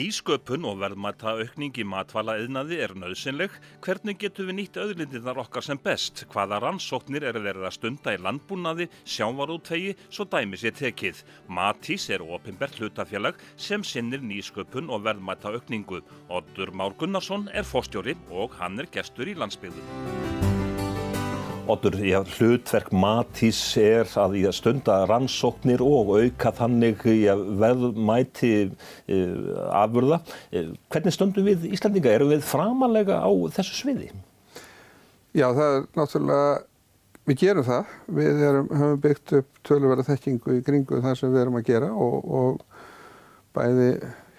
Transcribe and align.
Nýsköpun 0.00 0.64
og 0.64 0.78
verðmæta 0.80 1.34
aukning 1.36 1.76
í 1.76 1.84
matvalaðiðnaði 1.84 2.78
er 2.80 2.94
nöðsynleg. 2.96 3.52
Hvernig 3.84 4.16
getum 4.22 4.48
við 4.48 4.56
nýtt 4.56 4.78
auðlindirnar 4.80 5.40
okkar 5.42 5.66
sem 5.66 5.80
best? 5.82 6.22
Hvaða 6.32 6.62
rannsóknir 6.64 7.26
er 7.28 7.36
verið 7.36 7.66
að 7.68 7.74
stunda 7.76 8.14
í 8.16 8.20
landbúnaði, 8.24 8.88
sjávarútvegi, 9.04 9.92
svo 10.08 10.24
dæmis 10.32 10.64
ég 10.64 10.78
tekið? 10.78 11.20
Matís 11.52 12.08
er 12.14 12.24
ofinbært 12.24 12.80
hlutafélag 12.80 13.42
sem 13.60 13.84
sinnir 13.84 14.24
nýsköpun 14.24 14.88
og 14.88 15.04
verðmæta 15.04 15.52
aukningu. 15.52 16.00
Oddur 16.32 16.72
Már 16.72 16.96
Gunnarsson 16.96 17.50
er 17.52 17.68
fórstjóri 17.68 18.16
og 18.30 18.56
hann 18.62 18.80
er 18.80 18.88
gestur 18.94 19.28
í 19.28 19.36
landsbyggðum. 19.36 20.49
Otur, 21.70 21.94
já, 22.02 22.18
hlutverk 22.24 22.88
Matís 22.90 23.58
er 23.78 24.08
að 24.18 24.32
að 24.48 24.54
stunda 24.56 24.94
rannsóknir 25.06 25.82
og 25.84 26.08
auka 26.16 26.50
þannig 26.56 27.04
já, 27.14 27.36
veðmæti 27.36 28.50
e, 28.66 29.18
afurða. 29.78 30.18
E, 30.50 30.64
hvernig 30.90 31.14
stöndum 31.14 31.46
við 31.46 31.68
Íslandinga? 31.70 32.10
Erum 32.16 32.32
við 32.32 32.42
framalega 32.48 33.20
á 33.22 33.30
þessu 33.54 33.76
sviði? 33.78 34.08
Já, 35.36 35.46
það 35.54 35.76
er 35.76 35.86
náttúrulega, 36.00 36.48
við 37.30 37.38
gerum 37.44 37.68
það. 37.68 37.94
Við 38.18 38.42
erum, 38.48 38.72
höfum 38.80 39.04
byggt 39.06 39.36
upp 39.38 39.62
tölurverða 39.70 40.08
þekkingu 40.08 40.58
í 40.58 40.66
kringu 40.66 41.04
það 41.06 41.16
sem 41.20 41.36
við 41.36 41.44
erum 41.44 41.60
að 41.60 41.70
gera 41.70 41.92
og, 41.94 42.34
og 42.40 43.54
bæði 43.54 43.88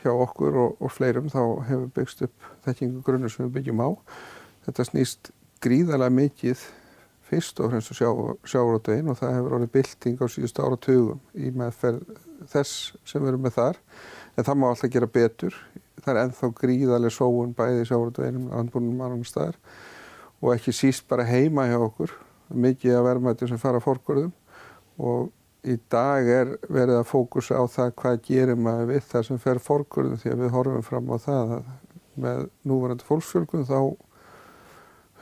hjá 0.04 0.12
okkur 0.18 0.60
og, 0.66 0.76
og 0.84 0.92
fleirum 0.98 1.32
þá 1.32 1.42
hefur 1.70 1.88
byggst 1.96 2.28
upp 2.28 2.52
þekkingu 2.68 3.08
grunnur 3.08 3.32
sem 3.32 3.48
við 3.48 3.56
byggjum 3.62 3.88
á. 3.88 3.90
Þetta 4.68 4.90
snýst 4.92 5.34
gríðarlega 5.64 6.18
mikið 6.18 6.68
fyrst 7.32 7.62
og 7.64 7.72
fremst 7.72 7.94
sjá, 7.96 8.10
sjárótegin 8.48 9.12
og 9.12 9.20
það 9.20 9.36
hefur 9.38 9.56
orðið 9.58 9.74
bylting 9.76 10.22
á 10.22 10.26
síðust 10.32 10.60
áratugum 10.62 11.22
í 11.34 11.52
meðferð 11.56 12.18
þess 12.52 12.92
sem 13.08 13.24
við 13.24 13.34
erum 13.34 13.46
með 13.48 13.58
þar. 13.58 13.80
En 14.36 14.48
það 14.48 14.60
má 14.60 14.68
alltaf 14.70 14.92
gera 14.92 15.12
betur. 15.12 15.58
Það 16.02 16.14
er 16.14 16.22
enþá 16.26 16.52
gríðarlega 16.58 17.16
sóun 17.16 17.56
bæði 17.58 17.88
sjáróteginum, 17.90 18.50
landbúnum, 18.52 18.98
mannum 18.98 19.26
staðar. 19.28 19.60
Og 20.42 20.56
ekki 20.56 20.74
síst 20.76 21.08
bara 21.10 21.28
heima 21.28 21.68
hjá 21.70 21.78
okkur. 21.80 22.16
Mikið 22.52 22.98
að 22.98 23.08
verðmættum 23.08 23.52
sem 23.52 23.62
fara 23.62 23.84
fórkvörðum 23.84 24.34
og 25.02 25.30
í 25.64 25.78
dag 25.94 26.28
er 26.28 26.56
verið 26.74 26.98
að 27.00 27.10
fókusa 27.12 27.62
á 27.62 27.64
það 27.70 27.94
hvað 28.02 28.18
gerir 28.28 28.58
maður 28.60 28.90
við 28.92 29.04
það 29.12 29.28
sem 29.28 29.40
fer 29.42 29.62
fórkvörðum 29.62 30.20
því 30.22 30.32
að 30.34 30.42
við 30.42 30.54
horfum 30.56 30.86
fram 30.86 31.12
á 31.14 31.18
það 31.22 31.54
að 31.58 31.70
með 32.22 32.42
núvarandi 32.68 33.08
fólksfjölgun 33.08 33.68
þá 33.70 33.78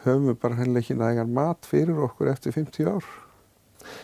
höfum 0.05 0.29
við 0.31 0.37
bara 0.43 0.59
hennilega 0.59 0.85
ekki 0.85 0.99
nægan 0.99 1.33
mat 1.35 1.67
fyrir 1.67 1.99
okkur 2.07 2.31
eftir 2.31 2.55
50 2.55 2.89
ár. 2.91 3.09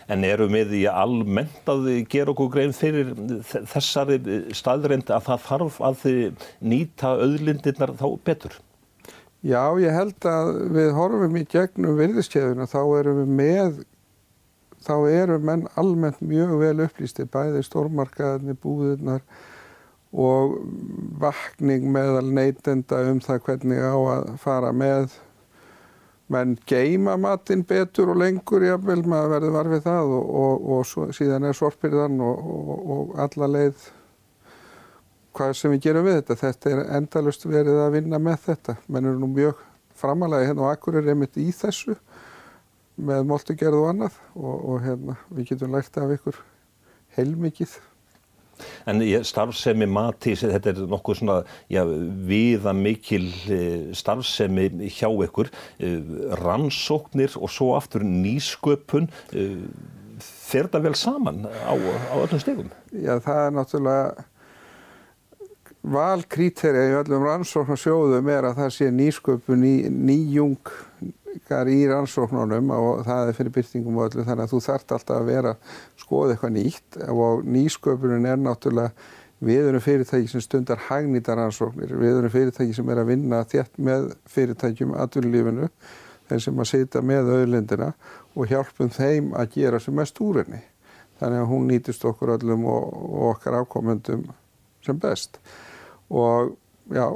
En 0.10 0.24
eru 0.26 0.48
við 0.50 0.72
í 0.80 0.84
almennt 0.90 1.70
að 1.70 1.90
gera 2.10 2.32
okkur 2.34 2.52
grein 2.54 2.76
fyrir 2.76 3.12
þessari 3.46 4.20
staðrind 4.56 5.12
að 5.14 5.28
það 5.28 5.44
þarf 5.50 5.82
að 5.90 5.98
þið 6.04 6.46
nýta 6.74 7.12
auðlindirnar 7.16 7.96
þá 8.00 8.08
betur? 8.28 8.56
Já, 9.46 9.62
ég 9.78 9.94
held 9.94 10.26
að 10.26 10.54
við 10.74 10.88
horfum 10.98 11.36
í 11.38 11.44
gegnum 11.50 12.00
virðiskeiðuna, 12.00 12.66
þá 12.66 12.80
erum 13.02 13.20
við 13.20 13.36
með, 13.42 13.84
þá 14.88 14.96
erum 15.12 15.44
menn 15.46 15.68
almennt 15.78 16.24
mjög 16.26 16.56
vel 16.64 16.80
upplýsti, 16.88 17.28
bæði 17.30 17.62
stórmarkaðinni, 17.68 18.56
búðirnar 18.64 19.22
og 20.16 20.56
vakning 21.22 21.86
meðal 21.94 22.26
neytenda 22.32 23.04
um 23.12 23.20
það 23.22 23.44
hvernig 23.46 23.84
á 23.84 23.96
að 24.16 24.28
fara 24.42 24.72
með 24.74 25.14
menn 26.34 26.56
geima 26.66 27.16
matinn 27.22 27.62
betur 27.68 28.10
og 28.14 28.18
lengur 28.22 28.64
jáfnvel, 28.66 29.04
maður 29.06 29.36
verður 29.36 29.56
varfið 29.60 29.84
það 29.86 30.14
og, 30.16 30.32
og, 30.42 30.66
og 30.76 30.88
svo, 30.90 31.06
síðan 31.14 31.46
er 31.46 31.58
sorpirðan 31.58 32.18
og, 32.26 32.50
og 32.96 33.14
alla 33.22 33.50
leið 33.52 33.88
hvað 35.36 35.56
sem 35.60 35.74
við 35.76 35.84
gerum 35.86 36.08
við 36.08 36.20
þetta. 36.20 36.40
Þetta 36.42 36.72
er 36.72 36.84
endalust 36.98 37.46
verið 37.46 37.82
að 37.84 37.98
vinna 38.00 38.22
með 38.24 38.38
þetta. 38.48 38.78
Menn 38.88 39.10
eru 39.10 39.22
nú 39.22 39.30
mjög 39.36 39.62
framalega 39.96 40.50
hérna 40.50 40.66
og 40.66 40.72
akkur 40.72 41.00
er 41.00 41.12
einmitt 41.14 41.38
í 41.40 41.50
þessu 41.56 41.98
með 42.96 43.26
moltugerð 43.28 43.82
og 43.82 43.90
annað 43.92 44.20
og 44.40 44.78
hérna 44.86 45.18
við 45.36 45.52
getum 45.52 45.76
lært 45.76 46.00
af 46.00 46.14
ykkur 46.16 46.40
heilmikið. 47.18 47.76
En 48.90 49.02
starfsemi 49.26 49.88
Matís, 49.90 50.44
þetta 50.46 50.72
er 50.72 50.84
nokkuð 50.90 51.20
svona 51.22 51.40
já, 51.72 51.82
viða 52.30 52.74
mikil 52.78 53.28
eh, 53.52 53.90
starfsemi 53.98 54.70
hjá 54.88 55.10
ykkur, 55.10 55.52
eh, 55.80 55.98
rannsóknir 56.42 57.36
og 57.40 57.52
svo 57.54 57.74
aftur 57.78 58.06
nýsköpun, 58.06 59.10
eh, 59.34 59.58
fer 60.20 60.70
það 60.72 60.88
vel 60.90 60.96
saman 61.00 61.44
á, 61.46 61.74
á 61.76 62.16
öllum 62.22 62.42
stegum? 62.42 62.72
Já, 62.94 63.20
það 63.20 63.42
er 63.42 63.54
náttúrulega 63.60 64.26
valkríteri 65.86 66.88
í 66.90 66.96
öllum 66.98 67.26
rannsóknarsjóðum 67.28 68.30
er 68.34 68.50
að 68.50 68.64
það 68.64 68.74
sé 68.74 68.90
nýsköpun, 68.94 69.62
ný, 69.62 69.76
nýjung 69.92 70.74
í 71.36 71.82
rannsóknunum 71.90 72.72
og 72.76 73.04
það 73.08 73.30
er 73.30 73.38
fyrir 73.38 73.56
byrtingum 73.56 74.00
og 74.00 74.10
öllu 74.10 74.26
þannig 74.28 74.46
að 74.46 74.54
þú 74.54 74.62
þart 74.66 74.96
alltaf 74.96 75.20
að 75.20 75.30
vera 75.30 75.54
skoða 76.02 76.36
eitthvað 76.36 76.56
nýtt. 76.56 76.98
Og 77.12 77.46
nýsköpunin 77.56 78.28
er 78.30 78.42
náttúrulega 78.42 78.92
við 79.46 79.70
erum 79.70 79.84
fyrirtæki 79.84 80.32
sem 80.32 80.44
stundar 80.44 80.80
hagnýtar 80.88 81.40
rannsóknir, 81.40 81.92
við 82.00 82.20
erum 82.22 82.34
fyrirtæki 82.34 82.76
sem 82.76 82.90
er 82.90 83.02
að 83.02 83.12
vinna 83.12 83.42
þétt 83.52 83.78
með 83.78 84.08
fyrirtækjum 84.32 84.96
aðvunlífinu, 84.96 85.70
þeim 86.30 86.42
sem 86.48 86.64
að 86.64 86.72
sita 86.72 87.04
með 87.06 87.34
auðlindina 87.36 87.92
og 88.34 88.50
hjálpum 88.50 88.90
þeim 88.96 89.34
að 89.38 89.60
gera 89.60 89.82
sem 89.84 89.96
mest 89.96 90.22
úr 90.24 90.42
henni. 90.44 90.64
Þannig 91.20 91.44
að 91.44 91.52
hún 91.52 91.70
nýtist 91.70 92.04
okkur 92.08 92.34
öllum 92.36 92.66
og, 92.68 92.88
og 92.92 93.30
okkar 93.36 93.60
afkomendum 93.62 94.26
sem 94.84 94.98
best. 95.00 95.40
Og 96.10 96.56
já 96.92 97.08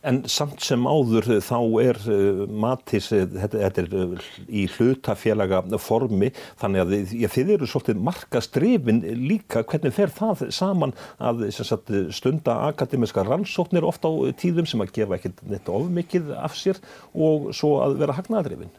En 0.00 0.22
samt 0.32 0.62
sem 0.64 0.86
áður 0.88 1.26
þá 1.44 1.56
er 1.82 1.98
uh, 2.08 2.44
Matís, 2.48 3.10
uh, 3.12 3.26
þetta, 3.34 3.58
þetta 3.66 3.82
er 3.82 4.28
í 4.48 4.62
hlutafélaga 4.72 5.60
formi. 5.76 6.30
Þannig 6.62 6.84
að 6.84 6.94
já, 7.20 7.28
þið 7.34 7.52
eru 7.58 7.68
svolítið 7.68 8.00
markastrifin 8.08 9.02
líka, 9.20 9.60
hvernig 9.68 9.92
fer 9.96 10.12
það 10.16 10.46
saman 10.56 10.96
að 11.20 11.44
sagt, 11.52 11.92
stunda 12.16 12.56
akademiska 12.70 13.26
rannsóknir 13.28 13.84
ofta 13.84 14.08
á 14.08 14.32
tíðum 14.40 14.68
sem 14.70 14.80
að 14.80 14.94
gefa 14.96 15.18
ekkert 15.18 15.44
neitt 15.50 15.68
of 15.68 15.90
mikið 15.92 16.32
af 16.38 16.56
sér 16.56 16.80
og 17.12 17.50
svo 17.56 17.76
að 17.84 18.00
vera 18.00 18.16
hagnaðadrifin? 18.16 18.72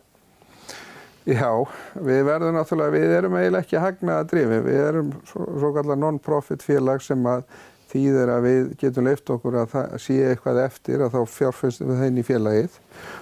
Já, 1.30 1.54
við 2.02 2.24
verðum 2.26 2.56
náttúrulega, 2.58 2.96
við 2.96 3.12
erum 3.14 3.36
eiginlega 3.38 3.62
ekki 3.62 3.78
hagnaðadrifin, 3.78 4.64
við 4.66 4.80
erum 4.88 5.12
svo, 5.30 5.46
svo 5.62 5.70
kallar 5.76 6.00
non-profit 6.02 6.66
félag 6.66 7.04
sem 7.06 7.28
að 7.30 7.44
þýðir 7.92 8.32
að 8.32 8.48
við 8.48 8.72
getum 8.82 9.08
leift 9.08 9.30
okkur 9.36 9.60
að 9.62 9.76
sé 10.02 10.18
eitthvað 10.32 10.64
eftir 10.66 11.04
að 11.04 11.16
þá 11.18 11.36
fjárfæstum 11.36 11.92
við 11.92 12.02
þeim 12.06 12.18
í 12.18 12.26
félagið. 12.28 12.80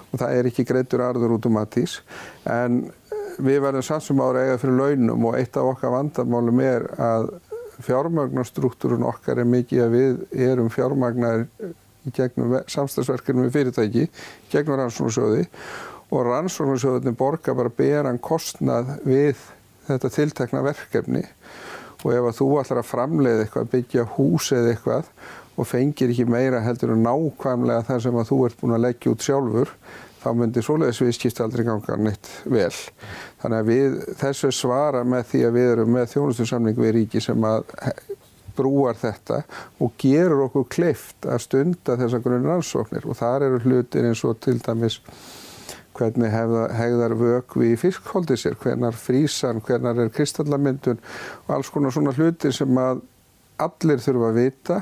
Og 0.10 0.22
það 0.22 0.38
er 0.38 0.50
ekki 0.50 0.66
greitur 0.70 1.04
arður 1.06 1.36
út 1.38 1.50
um 1.50 1.60
aðtís 1.62 2.00
en 2.50 2.80
við 3.40 3.62
verðum 3.64 3.86
samsum 3.86 4.24
ára 4.24 4.46
eiga 4.46 4.58
fyrir 4.62 4.80
launum 4.80 5.28
og 5.30 5.38
eitt 5.40 5.58
af 5.58 5.70
okkar 5.74 5.94
vandamálum 5.94 6.64
er 6.64 6.88
að 7.00 7.30
fjármagnarstruktúrun 7.86 9.06
okkar 9.08 9.40
er 9.40 9.48
mikið 9.48 9.86
að 9.86 9.94
við 9.96 10.42
erum 10.50 10.72
fjármagnar 10.74 11.46
í 12.08 12.12
gegnum 12.16 12.58
samstagsverkefnum 12.68 13.48
við 13.48 13.56
fyrirtæki, 13.56 14.10
gegnum 14.52 14.80
rannsóknarsjóði. 14.82 15.46
Og 16.10 16.26
rannsóknarsjóðinni 16.26 17.16
borgar 17.16 17.56
bara 17.56 17.72
beran 17.72 18.20
kostnað 18.20 18.98
við 19.08 19.40
þetta 19.88 20.12
tiltekna 20.14 20.64
verkefni 20.66 21.24
og 22.04 22.12
ef 22.16 22.28
að 22.30 22.38
þú 22.40 22.50
ætlar 22.62 22.82
að 22.82 22.90
framleiða 22.90 23.46
eitthvað, 23.46 23.72
byggja 23.74 24.06
hús 24.16 24.52
eða 24.56 24.74
eitthvað 24.74 25.10
og 25.60 25.68
fengir 25.68 26.14
ekki 26.14 26.28
meira 26.30 26.62
heldur 26.64 26.94
en 26.94 27.04
nákvæmlega 27.04 27.88
það 27.90 28.06
sem 28.06 28.20
að 28.22 28.30
þú 28.30 28.38
ert 28.48 28.62
búin 28.62 28.76
að 28.78 28.86
leggja 28.86 29.12
út 29.12 29.26
sjálfur, 29.26 29.74
þá 30.20 30.30
myndir 30.40 30.66
svoleiðis 30.66 31.02
viðskipta 31.04 31.44
aldrei 31.44 31.66
ganga 31.68 31.98
neitt 32.00 32.30
vel. 32.48 32.72
Þannig 33.42 33.60
að 33.60 33.72
við 33.74 33.98
þessu 34.22 34.54
svara 34.56 35.04
með 35.08 35.28
því 35.34 35.44
að 35.48 35.58
við 35.58 35.74
erum 35.74 35.94
með 35.96 36.08
þjónustursamling 36.14 36.80
við 36.80 36.96
ríki 36.96 37.24
sem 37.24 37.50
að 37.50 37.76
brúar 38.60 38.98
þetta 39.00 39.44
og 39.80 39.94
gerur 40.00 40.48
okkur 40.48 40.68
kleift 40.72 41.28
að 41.28 41.44
stunda 41.46 41.96
þessa 42.00 42.20
grunn 42.24 42.48
rannsóknir 42.48 43.08
og 43.08 43.20
þar 43.20 43.48
eru 43.48 43.62
hlutir 43.64 44.08
eins 44.10 44.24
og 44.28 44.40
til 44.44 44.58
dæmis 44.64 45.00
hvernig 46.00 46.32
hegðar 46.32 47.16
vökvi 47.20 47.74
í 47.74 47.80
fiskhóldi 47.80 48.38
sér, 48.40 48.58
hvernar 48.62 48.96
frísan, 48.98 49.62
hvernar 49.66 50.00
er 50.00 50.12
kristallamyndun 50.16 51.02
og 51.46 51.56
alls 51.58 51.72
konar 51.74 51.94
svona 51.96 52.16
hlutir 52.16 52.56
sem 52.56 52.80
að 52.80 53.04
allir 53.60 54.00
þurfa 54.04 54.30
að 54.32 54.38
vita 54.40 54.78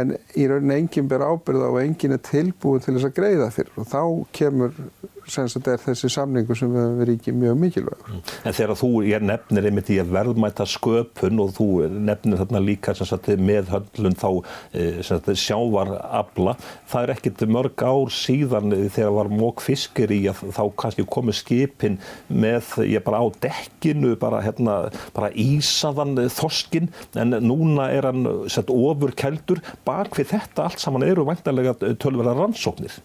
en 0.00 0.14
í 0.34 0.46
rauninni 0.50 0.78
enginn 0.82 1.10
ber 1.10 1.24
ábyrða 1.24 1.72
og 1.72 1.80
enginn 1.82 2.16
er 2.16 2.22
tilbúin 2.24 2.84
til 2.84 2.96
þess 2.96 3.10
að 3.10 3.18
greiða 3.18 3.50
fyrir 3.54 3.80
og 3.80 3.90
þá 3.90 4.02
kemur 4.36 4.78
þessi 5.24 6.10
samningu 6.12 6.54
sem 6.56 6.72
við 6.72 6.98
verðum 6.98 7.16
ekki 7.18 7.32
mjög 7.34 7.56
mikilvægur. 7.60 8.10
Mm. 8.12 8.22
En 8.44 8.56
þegar 8.56 8.78
þú, 8.78 8.90
nefnir 9.24 9.68
einmitt 9.68 9.90
í 9.92 9.98
að 10.02 10.12
verðmæta 10.14 10.66
sköpun 10.68 11.40
og 11.40 11.54
þú 11.56 11.68
nefnir 11.92 12.40
þarna 12.42 12.62
líka 12.64 12.94
sagt, 12.94 13.28
með 13.38 13.70
höllun 13.72 14.18
þá 14.20 14.28
eh, 14.72 15.00
sagt, 15.06 15.30
sjávarabla, 15.40 16.56
það 16.90 17.06
er 17.06 17.14
ekkit 17.14 17.46
mörg 17.48 17.84
ár 17.84 18.12
síðan 18.12 18.74
þegar 18.92 19.16
var 19.18 19.32
mók 19.32 19.64
fiskir 19.64 20.12
í 20.14 20.20
að 20.30 20.44
þá 20.54 20.62
kannski 20.82 21.06
komið 21.08 21.38
skipin 21.40 21.98
með, 22.28 22.74
ég 22.88 23.04
bara 23.06 23.22
á 23.24 23.26
dekkinu, 23.44 24.14
bara, 24.20 24.42
hérna, 24.44 24.78
bara 25.16 25.32
ísaðan 25.32 26.18
þorskin 26.32 26.90
en 27.20 27.38
núna 27.44 27.88
er 27.94 28.10
hann 28.10 28.26
ofur 28.74 29.14
keldur, 29.16 29.62
bak 29.86 30.16
við 30.18 30.32
þetta 30.34 30.68
allt 30.68 30.82
saman 30.82 31.06
eru 31.06 31.26
vantarlega 31.28 31.76
tölverða 32.00 32.36
rannsóknir. 32.38 32.96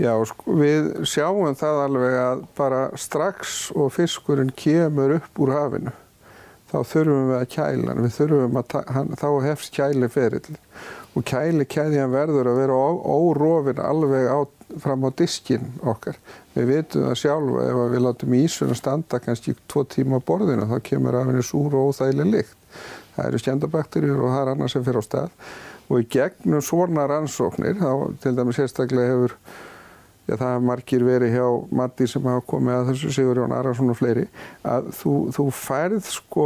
Já, 0.00 0.14
sko, 0.24 0.54
við 0.56 0.92
sjáum 1.08 1.56
það 1.58 1.82
alveg 1.84 2.14
að 2.16 2.44
bara 2.56 2.84
strax 2.98 3.66
og 3.76 3.90
fiskurinn 3.92 4.54
kemur 4.56 5.18
upp 5.18 5.42
úr 5.44 5.52
hafinu 5.52 5.92
þá 6.70 6.78
þurfum 6.86 7.28
við 7.30 7.36
að 7.36 7.48
kæla 7.50 7.90
hann, 7.90 8.02
við 8.04 8.14
þurfum 8.16 8.58
að, 8.60 8.74
hann, 8.94 9.12
þá 9.18 9.28
hefst 9.44 9.74
kæli 9.74 10.08
ferill 10.12 10.58
og 11.18 11.26
kæli 11.26 11.66
kæðjan 11.66 12.12
verður 12.14 12.52
að 12.52 12.60
vera 12.62 12.76
órofin 13.10 13.82
alveg 13.82 14.28
á, 14.30 14.38
fram 14.78 15.02
á 15.02 15.10
diskin 15.18 15.72
okkar. 15.82 16.20
Við 16.54 16.68
vitum 16.70 17.08
það 17.08 17.18
sjálfa 17.18 17.64
ef 17.66 17.80
við 17.90 18.04
látum 18.04 18.36
ísun 18.38 18.70
að 18.70 18.78
standa 18.78 19.18
kannski 19.22 19.56
tvo 19.66 19.82
tíma 19.90 20.22
á 20.22 20.26
borðinu 20.30 20.68
þá 20.70 20.76
kemur 20.86 21.18
af 21.18 21.26
henni 21.26 21.42
súr 21.46 21.74
og 21.74 21.90
óþægileg 21.90 22.30
lykt. 22.36 22.54
Það 23.16 23.26
eru 23.26 23.42
skjendabakterjur 23.42 24.22
og 24.22 24.30
það 24.30 24.44
er 24.44 24.52
annað 24.54 24.72
sem 24.76 24.86
fyrir 24.86 25.02
á 25.02 25.04
stað 25.04 25.34
og 25.90 26.04
í 26.04 26.06
gegnum 26.14 26.62
svona 26.62 27.08
rannsóknir, 27.10 27.80
þá 27.80 28.16
til 28.22 28.36
dæmis 28.38 28.60
sérstaklega 28.60 29.14
hefur 29.14 29.36
Já, 30.30 30.36
það 30.36 30.52
er 30.54 30.60
margir 30.62 31.02
verið 31.02 31.32
hjá 31.34 31.46
Matti 31.74 32.06
sem 32.06 32.26
hafa 32.28 32.42
komið 32.46 32.76
að 32.76 32.90
þessu 32.92 33.08
Sigur 33.16 33.40
Jón 33.40 33.54
Ararsson 33.56 33.90
og 33.90 33.96
fleiri 33.98 34.28
að 34.62 34.90
þú, 34.94 35.14
þú 35.34 35.46
færð 35.58 36.04
sko 36.06 36.44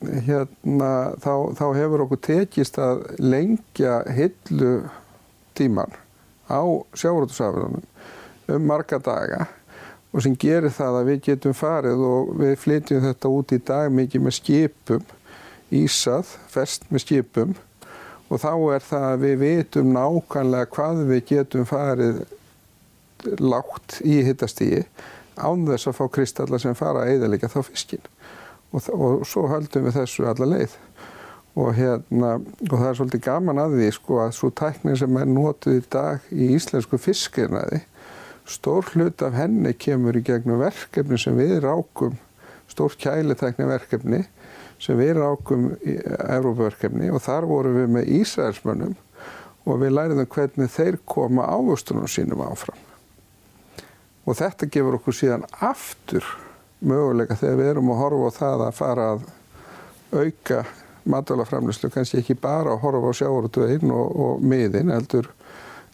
hérna 0.00 0.90
þá, 1.18 1.32
þá 1.58 1.64
hefur 1.80 2.04
okkur 2.04 2.20
tekist 2.28 2.78
að 2.78 3.02
lengja 3.18 3.96
hillu 4.14 4.74
tíman 5.58 5.96
á 6.46 6.62
sjáurútusafinunum 6.94 7.82
um 8.50 8.68
marga 8.70 9.00
daga 9.02 9.48
og 10.10 10.22
sem 10.24 10.36
gerir 10.38 10.72
það 10.74 11.00
að 11.00 11.10
við 11.10 11.20
getum 11.26 11.56
farið 11.56 12.04
og 12.06 12.30
við 12.38 12.54
flytjum 12.62 13.04
þetta 13.08 13.34
út 13.34 13.56
í 13.56 13.60
dag 13.72 13.90
mikið 13.94 14.24
með 14.26 14.36
skipum 14.38 15.10
ísað, 15.74 16.32
fest 16.50 16.86
með 16.90 17.04
skipum 17.04 17.58
og 18.30 18.42
þá 18.42 18.52
er 18.76 18.84
það 18.86 19.06
að 19.08 19.24
við 19.24 19.40
vitum 19.44 19.94
nákvæmlega 19.96 20.70
hvað 20.74 21.00
við 21.08 21.24
getum 21.32 21.66
farið 21.68 22.20
lágt 23.42 23.98
í 24.06 24.20
hittastígi 24.24 24.84
án 25.40 25.66
þess 25.68 25.90
að 25.90 25.98
fá 25.98 26.04
kristallar 26.14 26.62
sem 26.62 26.76
fara 26.78 27.04
að 27.04 27.16
eðalega 27.16 27.50
þá 27.50 27.60
fiskinn. 27.66 28.06
Og, 28.70 28.86
og 28.94 29.26
svo 29.26 29.48
höldum 29.50 29.88
við 29.88 29.98
þessu 29.98 30.26
alla 30.30 30.48
leið. 30.48 30.76
Og, 31.58 31.72
hérna, 31.74 32.36
og 32.38 32.74
það 32.76 32.88
er 32.88 32.98
svolítið 32.98 33.22
gaman 33.24 33.58
að 33.58 33.72
því 33.76 33.88
sko 33.96 34.20
að 34.22 34.34
svo 34.36 34.50
tæknin 34.54 34.98
sem 35.00 35.16
er 35.18 35.26
nótuð 35.28 35.80
í 35.80 35.86
dag 35.90 36.28
í 36.30 36.52
íslensku 36.54 37.00
fiskirnaði 37.02 37.80
stór 38.50 38.86
hlut 38.94 39.22
af 39.26 39.34
henni 39.34 39.72
kemur 39.74 40.16
í 40.16 40.22
gegnum 40.26 40.62
verkefni 40.62 41.18
sem 41.20 41.36
við 41.38 41.58
rákum 41.64 42.14
stór 42.70 42.94
kælitækni 43.02 43.66
verkefni 43.66 44.22
sem 44.80 44.98
við 44.98 45.18
rákum 45.20 45.70
í 45.84 45.96
Európaverkefni 46.00 47.10
og 47.12 47.22
þar 47.24 47.48
vorum 47.50 47.76
við 47.76 47.90
með 47.96 48.12
Ísraelsmönnum 48.20 48.94
og 49.68 49.80
við 49.82 49.92
læriðum 49.96 50.30
hvernig 50.32 50.70
þeir 50.72 51.00
koma 51.04 51.48
ávustunum 51.52 52.08
sínum 52.08 52.40
áfram. 52.44 52.78
Og 54.24 54.38
þetta 54.38 54.68
gefur 54.72 54.96
okkur 54.98 55.16
síðan 55.16 55.44
aftur 55.60 56.24
möguleika 56.80 57.36
þegar 57.36 57.58
við 57.60 57.72
erum 57.74 57.92
að 57.92 58.00
horfa 58.00 58.30
á 58.30 58.38
það 58.38 58.64
að 58.66 58.78
fara 58.78 59.08
að 59.14 59.26
auka 60.10 60.62
matalaframlýslu, 61.10 61.90
kannski 61.92 62.20
ekki 62.20 62.36
bara 62.40 62.74
að 62.74 62.82
horfa 62.84 63.12
á 63.12 63.18
sjáurtveginn 63.20 63.92
og, 63.94 64.16
og 64.16 64.42
miðin, 64.44 64.92
heldur 64.92 65.30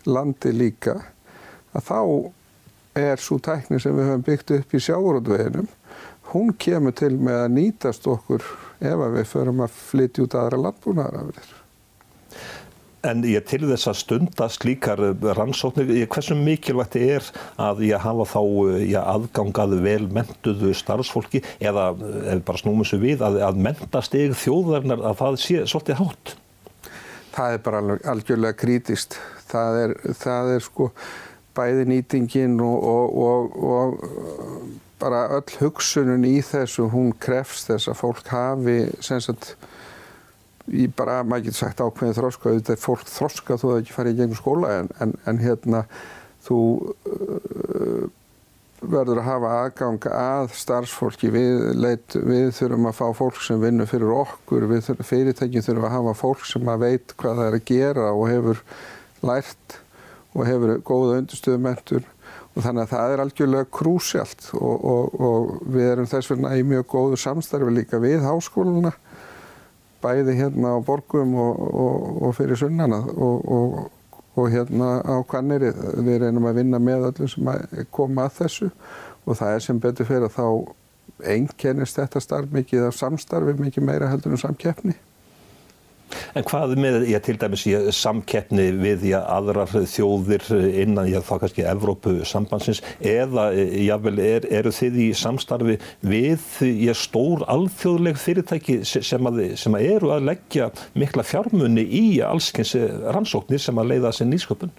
landi 0.06 0.53
líka, 0.55 0.99
að 1.75 1.87
þá 1.91 2.00
er 2.97 3.21
svo 3.21 3.39
tækni 3.43 3.81
sem 3.82 3.97
við 3.97 4.11
höfum 4.11 4.25
byggt 4.27 4.55
upp 4.56 4.75
í 4.75 4.82
sjáurtveginnum, 4.82 5.69
hún 6.32 6.55
kemur 6.59 6.94
til 6.97 7.15
með 7.19 7.43
að 7.43 7.55
nýtast 7.59 8.09
okkur 8.11 8.47
ef 8.81 9.06
við 9.14 9.31
förum 9.31 9.62
að 9.64 9.78
flytja 9.90 10.26
út 10.26 10.37
aðra 10.40 10.61
landbúnaðarafrir. 10.67 11.55
En 13.06 13.20
ég 13.28 13.44
til 13.46 13.62
þess 13.69 13.87
að 13.90 13.99
stunda 14.00 14.49
slíkar 14.50 15.02
eh, 15.05 15.26
rannsóknir, 15.37 15.90
hversu 16.11 16.37
mikilvægt 16.38 16.96
er 16.99 17.28
að 17.62 17.84
ég 17.87 18.02
hafa 18.02 18.26
þá 18.32 18.40
ég, 18.81 18.96
eh, 18.96 19.11
aðgangað 19.12 19.76
vel 19.84 20.08
mentuðu 20.11 20.73
starfsfólki 20.75 21.43
eða 21.61 21.90
eh, 21.94 22.32
ef 22.34 22.43
bara 22.49 22.62
snúmum 22.62 22.88
svo 22.88 22.99
við 23.02 23.23
að, 23.26 23.38
að 23.46 23.62
mentast 23.69 24.17
ygg 24.19 24.34
þjóðverðnar 24.40 25.05
að 25.12 25.20
það 25.22 25.38
sé 25.44 25.62
svolítið 25.70 26.00
hátt? 26.00 26.34
Það 27.37 27.55
er 27.55 27.62
bara 27.69 27.99
algjörlega 28.11 28.58
krítist. 28.58 29.19
Það 29.46 29.81
er, 29.84 29.96
það 30.17 30.52
er 30.56 30.64
sko 30.64 30.90
bæði 31.56 31.87
nýtingin 31.93 32.58
og, 32.64 32.88
og, 32.90 33.20
og, 33.26 33.56
og 33.61 34.86
bara 35.00 35.26
öll 35.37 35.56
hugsunum 35.60 36.25
í 36.28 36.37
þessu 36.44 36.88
hún 36.93 37.12
krefst 37.20 37.70
þess 37.70 37.90
að 37.93 38.00
fólk 38.00 38.28
hafi 38.32 38.78
sem 39.04 39.22
sagt 39.25 39.54
í 40.66 40.88
bara, 40.90 41.20
maður 41.22 41.48
getur 41.48 41.60
sagt 41.60 41.82
ákveðin 41.82 42.16
þróska 42.16 42.54
þetta 42.56 42.75
er 42.75 42.82
fólk 42.82 43.08
þróska 43.10 43.58
þú 43.60 43.72
hefur 43.72 43.82
ekki 43.82 43.96
farið 43.96 44.14
í 44.14 44.20
gegnum 44.20 44.40
skóla 44.40 44.72
en, 44.81 44.88
en, 45.04 45.12
en 45.31 45.43
hérna 45.43 45.82
þú 46.46 46.60
uh, 47.06 48.06
verður 48.82 49.20
að 49.22 49.26
hafa 49.26 49.52
aðgang 49.62 50.08
að 50.10 50.50
starfsfólki. 50.58 51.31
Við, 51.32 51.62
leit, 51.81 52.16
við 52.16 52.50
þurfum 52.58 52.90
að 52.90 52.98
fá 52.98 53.06
fólk 53.20 53.40
sem 53.44 53.62
vinnur 53.62 53.88
fyrir 53.90 54.12
okkur 54.14 54.66
við 54.70 54.84
þurfum, 54.88 55.08
fyrirtækin 55.10 55.64
þurfum 55.64 55.88
að 55.88 55.96
hafa 55.96 56.14
fólk 56.20 56.44
sem 56.48 56.70
að 56.70 56.84
veit 56.84 57.16
hvað 57.16 57.40
það 57.40 57.48
er 57.48 57.58
að 57.58 57.66
gera 57.70 58.10
og 58.12 58.28
hefur 58.31 58.62
lært 59.26 59.78
og 60.37 60.44
hefur 60.44 60.75
góða 60.87 61.20
undirstöðumentur 61.22 62.04
þannig 62.56 62.82
að 62.87 62.93
það 62.93 63.12
er 63.12 63.23
algjörlega 63.23 63.69
krúsjált 63.79 64.49
og, 64.56 64.85
og, 64.93 65.17
og 65.29 65.50
við 65.75 65.91
erum 65.91 66.08
þess 66.08 66.31
vegna 66.32 66.55
í 66.56 66.64
mjög 66.67 66.87
góðu 66.94 67.19
samstarfi 67.20 67.75
líka 67.75 68.00
við 68.03 68.25
háskóluna 68.25 68.93
bæði 70.05 70.37
hérna 70.38 70.76
á 70.76 70.79
borgum 70.85 71.35
og, 71.41 71.61
og, 72.23 72.32
fyrir 72.37 72.58
sunnana 72.61 73.00
og, 73.03 73.91
hérna 74.53 75.00
á 75.00 75.17
kanneri. 75.29 75.73
Við 76.05 76.20
reynum 76.23 76.49
að 76.49 76.61
vinna 76.61 76.81
með 76.82 77.08
öllum 77.11 77.31
sem 77.32 77.49
að 77.50 77.87
koma 77.94 78.26
að 78.26 78.43
þessu 78.43 78.70
og 79.26 79.38
það 79.38 79.55
er 79.55 79.64
sem 79.64 79.81
betur 79.82 80.08
fyrir 80.08 80.29
að 80.29 80.37
þá 80.37 80.47
einkennist 81.32 81.97
þetta 81.97 82.20
starf 82.20 82.53
mikið 82.53 82.91
af 82.91 82.99
samstarfi, 82.99 83.56
mikið 83.58 83.87
meira 83.88 84.11
heldur 84.12 84.37
en 84.37 84.43
samkeppni. 84.43 84.97
En 86.37 86.44
hvað 86.44 86.75
með, 86.77 86.97
ég 87.09 87.23
til 87.25 87.38
dæmis, 87.41 87.62
ég 87.65 87.87
samkeppni 87.97 88.67
við 88.77 89.06
ég 89.09 89.29
aðrar 89.33 89.71
þjóðir 89.88 90.43
innan 90.83 91.06
ég 91.09 91.23
þá 91.25 91.38
kannski 91.41 91.62
Evrópu 91.65 92.12
sambansins 92.29 92.83
eða 93.00 93.47
jável 93.56 94.19
er, 94.21 94.44
eru 94.59 94.73
þið 94.75 94.99
í 95.00 95.06
samstarfi 95.17 95.79
við 96.05 96.44
ég 96.69 96.99
stór 97.00 97.47
alþjóðleg 97.49 98.21
fyrirtæki 98.21 98.82
sem 98.84 99.31
að, 99.31 99.41
sem 99.56 99.79
að 99.79 99.87
eru 99.94 100.10
að 100.13 100.27
leggja 100.29 100.67
mikla 100.93 101.25
fjármunni 101.25 101.87
í 101.89 102.03
allskyns 102.27 102.75
rannsóknir 103.17 103.65
sem 103.65 103.81
að 103.81 103.94
leiða 103.94 104.10
þessi 104.10 104.29
nýsköpun? 104.29 104.77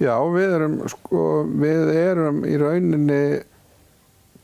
Já, 0.00 0.16
við 0.32 0.56
erum, 0.56 0.80
sko, 0.94 1.26
við 1.66 1.92
erum 1.98 2.40
í 2.48 2.56
rauninni 2.64 3.20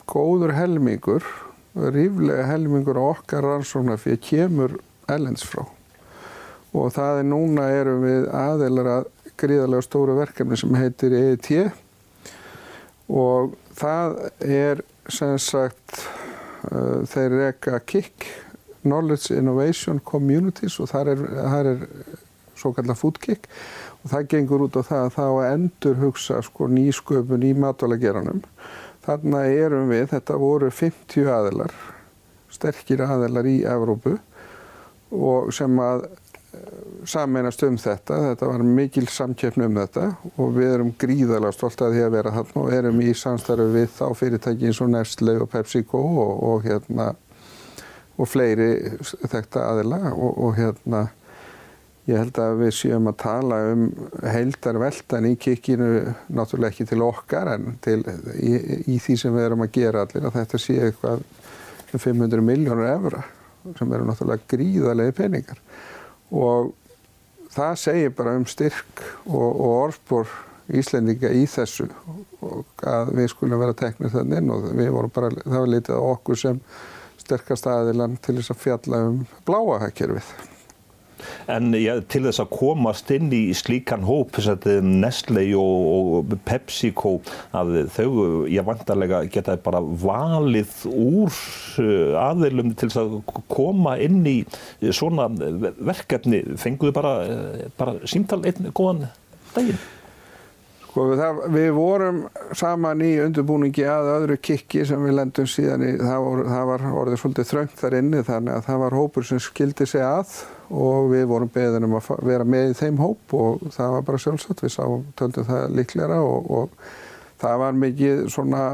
góður 0.05 0.53
helmingur, 0.61 1.25
ríflega 1.73 2.45
helmingur 2.53 3.01
okkar 3.01 3.49
rannsóknar 3.49 4.05
fyrir 4.05 4.21
kemur 4.29 4.77
ellens 5.09 5.49
frá 5.49 5.65
og 6.77 6.93
það 6.95 7.23
er 7.23 7.29
núna 7.29 7.69
erum 7.73 8.05
við 8.05 8.29
aðeinar 8.35 8.91
að 8.93 9.09
gríðarlega 9.39 9.87
stóru 9.87 10.17
verkefni 10.19 10.59
sem 10.59 10.75
heitir 10.77 11.15
EIT 11.17 11.51
og 13.09 13.55
það 13.79 14.19
er 14.45 14.83
sem 15.09 15.39
sagt 15.41 16.03
uh, 16.69 17.05
þeir 17.09 17.37
reyka 17.39 17.81
KIK 17.81 18.29
Knowledge 18.83 19.37
Innovation 19.37 20.01
Communities 20.05 20.79
og 20.83 20.91
það 20.93 21.13
er, 21.15 21.23
það 21.39 21.71
er 21.73 21.85
svo 22.59 22.73
kallar 22.77 22.99
foodkick 22.99 23.49
og 24.03 24.13
það 24.13 24.29
gengur 24.35 24.67
út 24.67 24.79
á 24.79 24.83
það 24.83 25.05
að 25.05 25.15
það 25.17 25.39
að 25.39 25.51
endur 25.53 26.01
hugsa 26.03 26.41
sko 26.47 26.69
nýsköpun 26.71 27.47
í 27.47 27.53
matvælageranum. 27.59 28.43
Þarna 29.07 29.45
erum 29.49 29.91
við, 29.93 30.09
þetta 30.13 30.39
voru 30.41 30.71
50 30.75 31.31
aðilar, 31.33 31.75
sterkir 32.53 33.03
aðilar 33.07 33.49
í 33.49 33.59
Evrópu 33.67 34.19
og 35.15 35.53
sem 35.57 35.79
að 35.81 36.09
sameinast 37.09 37.63
um 37.67 37.77
þetta, 37.81 38.17
þetta 38.31 38.49
var 38.49 38.65
mikil 38.65 39.07
samkeppni 39.13 39.69
um 39.69 39.77
þetta 39.77 40.07
og 40.37 40.55
við 40.57 40.73
erum 40.73 40.95
gríðarlega 41.01 41.55
stolt 41.57 41.83
að 41.85 41.97
því 41.97 42.05
að 42.07 42.15
vera 42.17 42.35
þarna 42.39 42.63
og 42.63 42.75
erum 42.79 43.03
í 43.05 43.13
samstarfi 43.17 43.69
við 43.75 43.89
þá 43.99 44.07
fyrirtæki 44.17 44.71
eins 44.71 44.81
og 44.85 44.91
Nestle 44.95 45.37
og 45.43 45.51
PepsiCo 45.53 46.01
og, 46.25 46.33
og 46.49 46.65
hérna 46.65 47.13
og 48.19 48.27
fleiri 48.27 48.97
þekta 49.29 49.69
aðila 49.69 50.01
og, 50.15 50.33
og 50.33 50.59
hérna 50.59 51.07
Ég 52.09 52.17
held 52.17 52.39
að 52.41 52.55
við 52.63 52.71
séum 52.73 53.09
að 53.11 53.19
tala 53.21 53.57
um 53.69 53.83
heildarveldan 54.25 55.27
í 55.29 55.35
kikkinu, 55.37 55.89
náttúrulega 56.33 56.73
ekki 56.73 56.87
til 56.89 57.03
okkar 57.05 57.51
en 57.53 57.75
til, 57.85 57.99
í, 58.33 58.53
í 58.89 58.97
því 58.97 59.17
sem 59.21 59.35
við 59.37 59.45
erum 59.45 59.65
að 59.67 59.75
gera 59.75 60.07
allir, 60.07 60.25
að 60.25 60.39
þetta 60.39 60.61
sé 60.63 60.79
eitthvað 60.87 61.27
500 61.93 62.41
um 62.41 62.49
miljónur 62.49 62.89
efra 62.89 63.21
sem 63.77 63.93
eru 63.93 64.09
náttúrulega 64.09 64.49
gríðarlegi 64.55 65.17
peningar. 65.21 65.61
Og 66.35 66.75
það 67.55 67.81
segir 67.81 68.13
bara 68.17 68.37
um 68.39 68.47
styrk 68.49 69.03
og, 69.27 69.49
og 69.49 69.73
orðbór 69.79 70.37
Íslendinga 70.69 71.31
í 71.33 71.47
þessu 71.49 71.87
og 72.45 72.85
að 72.85 73.15
við 73.17 73.31
skulum 73.33 73.63
vera 73.63 73.77
teknir 73.77 74.13
þannig 74.13 74.43
inn 74.43 74.53
og 74.53 74.67
við 74.77 74.91
vorum 74.93 75.15
bara, 75.15 75.31
það 75.41 75.63
var 75.63 75.73
litið 75.73 75.97
á 75.97 76.03
okkur 76.13 76.41
sem 76.43 76.61
sterkast 77.19 77.69
aðilan 77.73 78.19
til 78.21 78.37
þess 78.37 78.53
að 78.53 78.63
fjalla 78.67 79.01
um 79.09 79.23
bláahækjörfið. 79.49 80.58
En 81.47 81.73
ja, 81.79 81.99
til 82.01 82.25
þess 82.27 82.43
að 82.43 82.51
komast 82.53 83.13
inn 83.15 83.31
í 83.35 83.43
slíkan 83.57 84.07
hóp, 84.09 84.37
Nestle 84.85 85.45
og, 85.59 86.19
og 86.19 86.35
PepsiCo, 86.49 87.19
að 87.57 87.75
þau, 87.95 88.09
ég 88.51 88.67
vantarlega 88.67 89.23
geta 89.33 89.57
bara 89.63 89.81
valið 89.81 90.75
úr 90.91 91.31
uh, 91.31 92.19
aðeilum 92.25 92.75
til 92.75 92.91
þess 92.91 93.03
að 93.05 93.21
koma 93.53 93.97
inn 94.03 94.25
í 94.29 94.39
svona 94.91 95.29
verkefni. 95.31 96.43
Fenguðu 96.61 96.97
bara, 96.97 97.15
uh, 97.29 97.71
bara 97.79 97.99
símtal 98.09 98.43
einn 98.49 98.73
góðan 98.73 99.07
daginn? 99.55 99.81
Sko, 100.99 101.13
það, 101.15 101.37
við 101.55 101.69
vorum 101.77 102.17
saman 102.59 103.03
í 103.07 103.13
undirbúningi 103.23 103.85
að 103.87 104.09
öðru 104.17 104.37
kikki 104.43 104.81
sem 104.89 105.05
við 105.07 105.13
lendum 105.15 105.47
síðan 105.47 105.85
í, 105.87 105.91
það, 106.01 106.23
vor, 106.25 106.41
það 106.49 106.63
var 106.73 106.85
orðið 107.03 107.21
svolítið 107.23 107.47
þröngt 107.53 107.77
þar 107.79 107.97
inni 108.01 108.23
þannig 108.27 108.57
að 108.57 108.65
það 108.67 108.81
var 108.83 108.97
hópur 108.99 109.27
sem 109.29 109.41
skildi 109.45 109.87
sig 109.87 110.03
að 110.03 110.33
og 110.75 111.07
við 111.13 111.23
vorum 111.31 111.53
beðin 111.55 111.87
um 111.87 111.95
að 112.01 112.09
vera 112.27 112.47
með 112.51 112.73
í 112.73 112.75
þeim 112.81 112.99
hóp 112.99 113.37
og 113.39 113.63
það 113.77 113.95
var 113.95 114.03
bara 114.09 114.21
sjálfsagt, 114.25 114.65
við 114.65 114.75
sáum 114.75 115.05
töldum 115.21 115.47
það 115.53 115.77
líklæra 115.79 116.17
og, 116.27 116.51
og 116.51 116.91
það 117.45 117.63
var 117.63 117.79
mikið 117.85 118.25
svona 118.35 118.65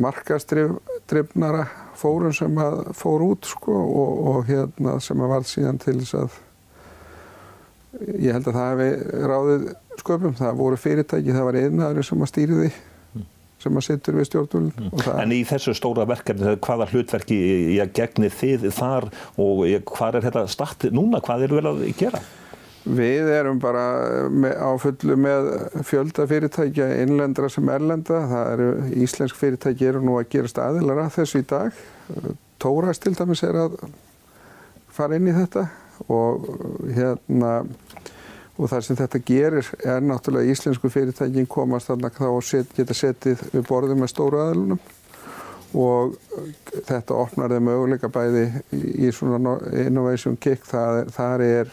markastrifnara 0.00 1.66
fórun 2.00 2.32
sem 2.32 2.64
að 2.64 2.80
fór 2.96 3.26
út 3.28 3.52
sko 3.52 3.76
og, 3.76 4.24
og 4.32 4.48
hérna 4.48 4.96
sem 5.04 5.20
að 5.20 5.34
var 5.36 5.46
síðan 5.52 5.84
til 5.84 5.98
þess 6.00 6.16
að 6.22 6.40
ég 8.00 8.32
held 8.32 8.48
að 8.48 8.56
það 8.56 8.70
hefði 8.70 9.26
ráðið 9.32 9.68
sköpum, 10.00 10.34
það 10.38 10.58
voru 10.62 10.80
fyrirtæki, 10.80 11.36
það 11.36 11.48
var 11.48 11.60
einnaður 11.60 12.08
sem 12.08 12.24
að 12.24 12.32
stýri 12.32 12.58
því 12.58 12.72
sem 13.62 13.78
að 13.78 13.84
sittur 13.86 14.18
við 14.18 14.28
stjórnvölinn. 14.28 14.90
Mm. 14.90 15.02
En 15.22 15.32
í 15.34 15.40
þessu 15.46 15.74
stóra 15.78 16.06
verkefni, 16.10 16.56
hvaða 16.64 16.88
hlutverki 16.90 17.38
ég 17.76 17.92
gegnir 17.94 18.32
þið 18.34 18.68
þar 18.74 19.08
og 19.40 19.64
hvað 19.92 20.18
er 20.18 20.26
þetta 20.28 20.46
starti 20.50 20.90
núna, 20.94 21.22
hvað 21.22 21.46
eru 21.46 21.60
vel 21.60 21.68
að 21.70 21.84
gera? 21.98 22.22
Við 22.82 23.28
erum 23.30 23.60
bara 23.62 23.84
á 24.58 24.70
fullu 24.82 25.14
með 25.14 25.52
fjölda 25.86 26.26
fyrirtækja 26.26 26.88
innlendra 27.04 27.46
sem 27.52 27.68
erlenda. 27.70 28.24
Það 28.32 28.48
eru 28.56 28.70
íslensk 29.04 29.38
fyrirtæki 29.38 29.86
eru 29.86 30.00
nú 30.02 30.16
að 30.18 30.32
gera 30.32 30.50
staðilar 30.50 31.04
að 31.04 31.12
þessu 31.20 31.44
í 31.44 31.46
dag. 31.52 31.78
Tóras 32.62 32.98
til 33.02 33.14
dæmis 33.14 33.44
er 33.46 33.60
að 33.68 33.78
fara 34.90 35.14
inn 35.14 35.30
í 35.30 35.36
þetta 35.36 35.68
og 36.08 36.48
hérna 36.94 37.52
og 38.58 38.68
það 38.68 38.82
sem 38.86 38.98
þetta 38.98 39.20
gerir 39.26 39.70
er 39.80 40.02
náttúrulega 40.04 40.52
íslensku 40.52 40.90
fyrirtækin 40.92 41.48
komast 41.50 41.88
þarna 41.90 42.10
þá 42.14 42.26
og 42.28 42.42
set, 42.46 42.74
geta 42.76 42.96
setið 42.96 43.46
við 43.52 43.64
borðum 43.68 44.02
með 44.02 44.12
stóru 44.12 44.42
aðlunum 44.42 44.82
og 45.72 46.18
þetta 46.84 47.16
opnar 47.16 47.54
þeim 47.54 47.64
möguleika 47.70 48.10
bæði 48.12 48.44
í 48.76 49.08
svona 49.14 49.56
innovation 49.86 50.36
kick. 50.36 50.66
Það, 50.68 51.06
þar 51.16 51.44
er 51.46 51.72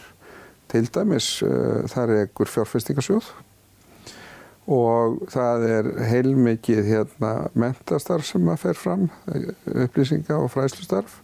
til 0.72 0.86
dæmis 0.88 1.28
uh, 1.44 1.84
þar 1.90 2.14
er 2.14 2.26
ekkur 2.28 2.48
fjárfestingarsjóð 2.48 3.30
og 4.70 5.24
það 5.32 5.64
er 5.66 5.88
heilmikið 6.06 6.84
hérna 6.86 7.32
mentastarf 7.58 8.28
sem 8.28 8.50
að 8.52 8.60
fer 8.68 8.78
fram 8.78 9.08
upplýsinga 9.26 10.36
og 10.38 10.52
fræslustarf 10.52 11.16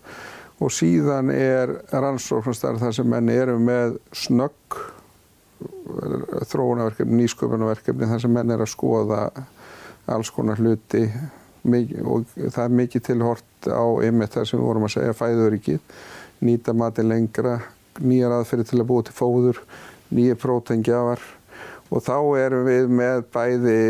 og 0.56 0.72
síðan 0.72 1.30
er 1.34 1.72
rannsóknarstarf 1.92 2.80
þar 2.80 2.94
sem 2.96 3.08
menn 3.10 3.28
eru 3.32 3.58
með 3.60 3.98
snögg 4.16 4.78
þróunarverkefni, 6.50 7.22
nýsköpunarverkefni 7.22 8.08
þar 8.10 8.22
sem 8.25 8.32
menn 8.32 8.52
er 8.54 8.64
að 8.64 8.72
skoða 8.72 9.20
alls 10.12 10.30
konar 10.34 10.60
hluti. 10.60 11.06
Og 11.66 12.28
það 12.38 12.62
er 12.62 12.76
mikið 12.80 13.04
tilhort 13.08 13.68
á 13.68 13.84
ymmið 14.06 14.36
þar 14.36 14.48
sem 14.48 14.60
við 14.60 14.68
vorum 14.68 14.86
að 14.86 14.94
segja 14.94 15.16
fæðuríkið, 15.18 15.96
nýta 16.46 16.75
mati 16.76 17.02
lengra, 17.02 17.56
nýjar 17.98 18.36
aðferði 18.36 18.68
til 18.70 18.80
að 18.80 18.88
búa 18.90 19.06
til 19.06 19.16
fóður, 19.16 19.62
nýja 20.14 20.38
prótengjafar 20.38 21.22
og 21.90 22.02
þá 22.06 22.18
erum 22.38 22.66
við 22.68 22.92
með 22.92 23.25
bæði 23.34 23.80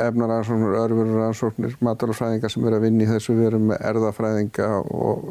efnaransóknir, 0.00 0.74
örfuraransóknir, 0.80 1.76
matalafræðingar 1.84 2.52
sem 2.52 2.66
eru 2.66 2.78
að 2.78 2.86
vinna 2.88 3.04
í 3.04 3.10
þessu, 3.10 3.36
við 3.38 3.50
erum 3.50 3.68
með 3.70 3.84
erðafræðinga 3.90 4.70
og 4.82 5.28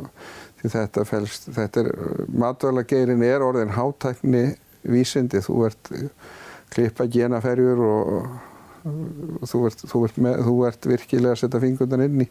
því 0.62 0.72
þetta 0.78 1.06
fælst, 1.08 1.50
þetta 1.58 1.84
er, 1.84 1.92
matalageirin 2.44 3.26
er 3.28 3.44
orðin 3.44 3.74
hátækni 3.76 4.44
vísindi, 4.88 5.42
þú 5.44 5.66
ert 5.68 5.92
klippa 6.74 7.08
genaferjur 7.12 7.82
og, 7.84 8.14
og 8.88 9.50
þú, 9.50 9.66
ert, 9.70 9.84
þú, 9.88 10.06
ert 10.08 10.22
með, 10.28 10.40
þú 10.48 10.56
ert 10.70 10.88
virkilega 10.94 11.36
að 11.36 11.44
setja 11.44 11.64
fingurnar 11.64 12.06
inn 12.08 12.24
í 12.26 12.30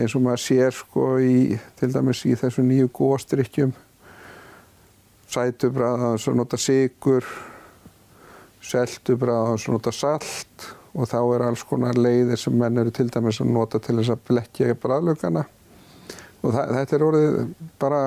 eins 0.00 0.14
og 0.16 0.24
maður 0.24 0.42
sér 0.44 0.74
sko 0.74 1.06
í, 1.22 1.58
til 1.78 1.90
dæmis 1.92 2.24
í 2.28 2.34
þessu 2.38 2.64
nýju 2.64 2.90
góðstrykkjum 2.94 3.72
sætubræða, 5.30 6.12
þannig 6.16 6.28
að 6.32 6.38
nota 6.40 6.58
sigur 6.58 7.26
seltubræða, 8.66 9.50
þannig 9.52 9.66
að 9.68 9.76
nota 9.76 9.94
salt 9.94 10.68
og 10.94 11.06
þá 11.10 11.18
er 11.22 11.46
alls 11.46 11.64
konar 11.68 11.98
leiðir 11.98 12.40
sem 12.40 12.56
menn 12.58 12.80
eru 12.82 12.92
til 12.94 13.08
dæmis 13.12 13.40
að 13.42 13.52
nota 13.54 13.80
til 13.82 13.98
þess 14.00 14.14
að 14.14 14.24
blekja 14.30 14.76
bræðlögana 14.82 15.44
og 16.40 16.54
það, 16.54 16.72
þetta 16.76 16.96
er 16.96 17.06
orðið 17.06 17.38
bara 17.80 18.02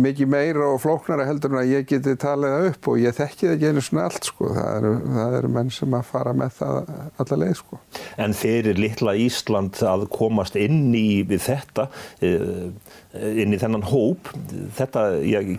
mikið 0.00 0.28
meira 0.30 0.68
og 0.72 0.80
flóknara 0.82 1.26
heldur 1.28 1.52
en 1.52 1.60
að 1.60 1.72
ég 1.74 1.86
geti 1.88 2.14
talið 2.20 2.54
það 2.54 2.68
upp 2.70 2.88
og 2.90 3.00
ég 3.02 3.16
þekki 3.16 3.46
það 3.48 3.54
ekki 3.54 3.68
einu 3.70 3.82
svona 3.84 4.06
allt 4.08 4.28
sko. 4.28 4.48
Það 4.54 4.70
eru, 4.78 4.92
það 5.16 5.36
eru 5.38 5.50
menn 5.56 5.72
sem 5.74 5.96
að 5.98 6.06
fara 6.08 6.34
með 6.36 6.56
það 6.58 6.78
alla 7.24 7.38
leið 7.42 7.54
sko. 7.60 7.80
En 8.24 8.36
fyrir 8.38 8.80
litla 8.80 9.14
Ísland 9.20 9.80
að 9.90 10.06
komast 10.14 10.58
inn 10.60 10.94
í 10.96 11.08
þetta, 11.28 11.86
eh, 12.24 12.66
inn 13.42 13.54
í 13.54 13.60
þennan 13.60 13.86
hóp, 13.90 14.32
þetta 14.78 15.04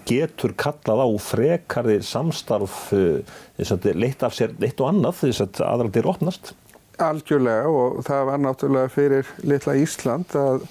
getur 0.10 0.56
kallað 0.58 1.06
á 1.06 1.10
frekarðir 1.30 2.06
samstarf 2.06 2.90
eh, 2.96 3.94
leitt 3.94 4.26
af 4.26 4.36
sér 4.36 4.56
eitt 4.62 4.82
og 4.82 4.92
annað 4.92 5.22
þess 5.24 5.46
að 5.46 5.64
aðraldir 5.68 6.10
opnast? 6.10 6.56
Algjörlega 7.02 7.68
og 7.68 8.04
það 8.08 8.28
var 8.30 8.44
náttúrulega 8.44 8.92
fyrir 8.94 9.32
litla 9.44 9.76
Ísland 9.76 10.36
að 10.40 10.68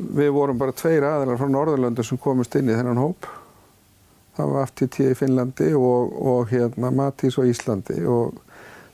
við 0.00 0.32
vorum 0.34 0.58
bara 0.60 0.74
tveir 0.76 1.06
aðalar 1.06 1.38
frá 1.40 1.50
Norðurlöndu 1.50 2.04
sem 2.06 2.20
komist 2.20 2.54
inn 2.58 2.70
í 2.70 2.76
þennan 2.76 3.00
hóp. 3.00 3.28
Það 4.36 4.54
var 4.54 4.70
FTT 4.70 5.10
í 5.10 5.16
Finnlandi 5.18 5.72
og, 5.76 6.14
og 6.32 6.52
hérna 6.52 6.92
Matís 6.94 7.36
á 7.36 7.44
Íslandi 7.44 7.98
og 8.08 8.38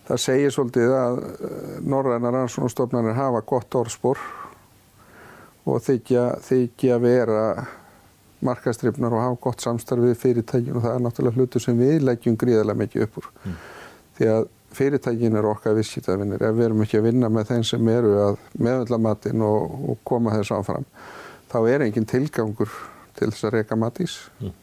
það 0.08 0.22
segir 0.22 0.54
svolítið 0.54 0.94
að 0.96 1.22
eh, 1.22 1.78
norræna 1.86 2.32
rannsónastofnarnir 2.34 3.18
hafa 3.18 3.42
gott 3.46 3.78
orðspor 3.78 4.20
og 5.66 5.82
þykja, 5.82 6.26
þykja 6.46 6.98
vera 7.02 7.46
markastrifnar 8.46 9.14
og 9.14 9.24
hafa 9.24 9.40
gott 9.48 9.64
samstarfið 9.64 10.18
fyrirtækjum 10.20 10.78
og 10.78 10.84
það 10.84 10.94
er 10.94 11.04
náttúrulega 11.06 11.40
hlutu 11.40 11.62
sem 11.62 11.78
við 11.78 12.04
leggjum 12.06 12.36
gríðarlega 12.38 12.82
mikið 12.82 13.06
upp 13.06 13.18
úr. 13.22 13.30
Mm. 13.44 13.56
Því 14.16 14.30
að 14.32 14.48
fyrirtækin 14.76 15.38
eru 15.40 15.52
okkar 15.54 15.76
vissýtavinnir 15.78 16.44
ef 16.44 16.54
við 16.56 16.68
erum 16.68 16.84
ekki 16.84 17.00
að 17.00 17.08
vinna 17.08 17.30
með 17.32 17.50
þeim 17.52 17.64
sem 17.70 17.88
eru 17.92 18.12
að 18.26 18.36
meðvöldla 18.58 19.00
matinn 19.08 19.44
og, 19.46 19.80
og 19.92 20.04
koma 20.08 20.34
þess 20.36 20.54
áfram 20.56 20.86
þá 21.52 21.58
er 21.72 21.86
engin 21.86 22.08
tilgangur 22.08 22.70
til 23.16 23.32
þess 23.32 23.48
að 23.48 23.58
reyka 23.58 23.78
matís. 23.80 24.20
Mm. 24.42 24.54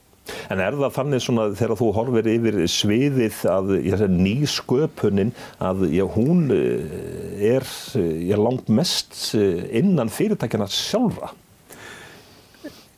En 0.53 0.62
er 0.63 0.75
það 0.79 0.93
þannig 0.96 1.24
svona 1.24 1.46
þegar 1.51 1.79
þú 1.82 1.88
horfir 1.98 2.27
yfir 2.32 2.58
sviðið 2.72 3.39
að 3.51 4.05
nýsköpunin 4.13 5.34
að 5.60 5.84
já, 5.91 6.03
hún 6.15 6.46
eh, 6.55 7.58
er 7.58 7.67
já, 8.00 8.38
langt 8.39 8.72
mest 8.72 9.17
eh, 9.36 9.65
innan 9.82 10.12
fyrirtækjana 10.13 10.70
sjálfa? 10.72 11.34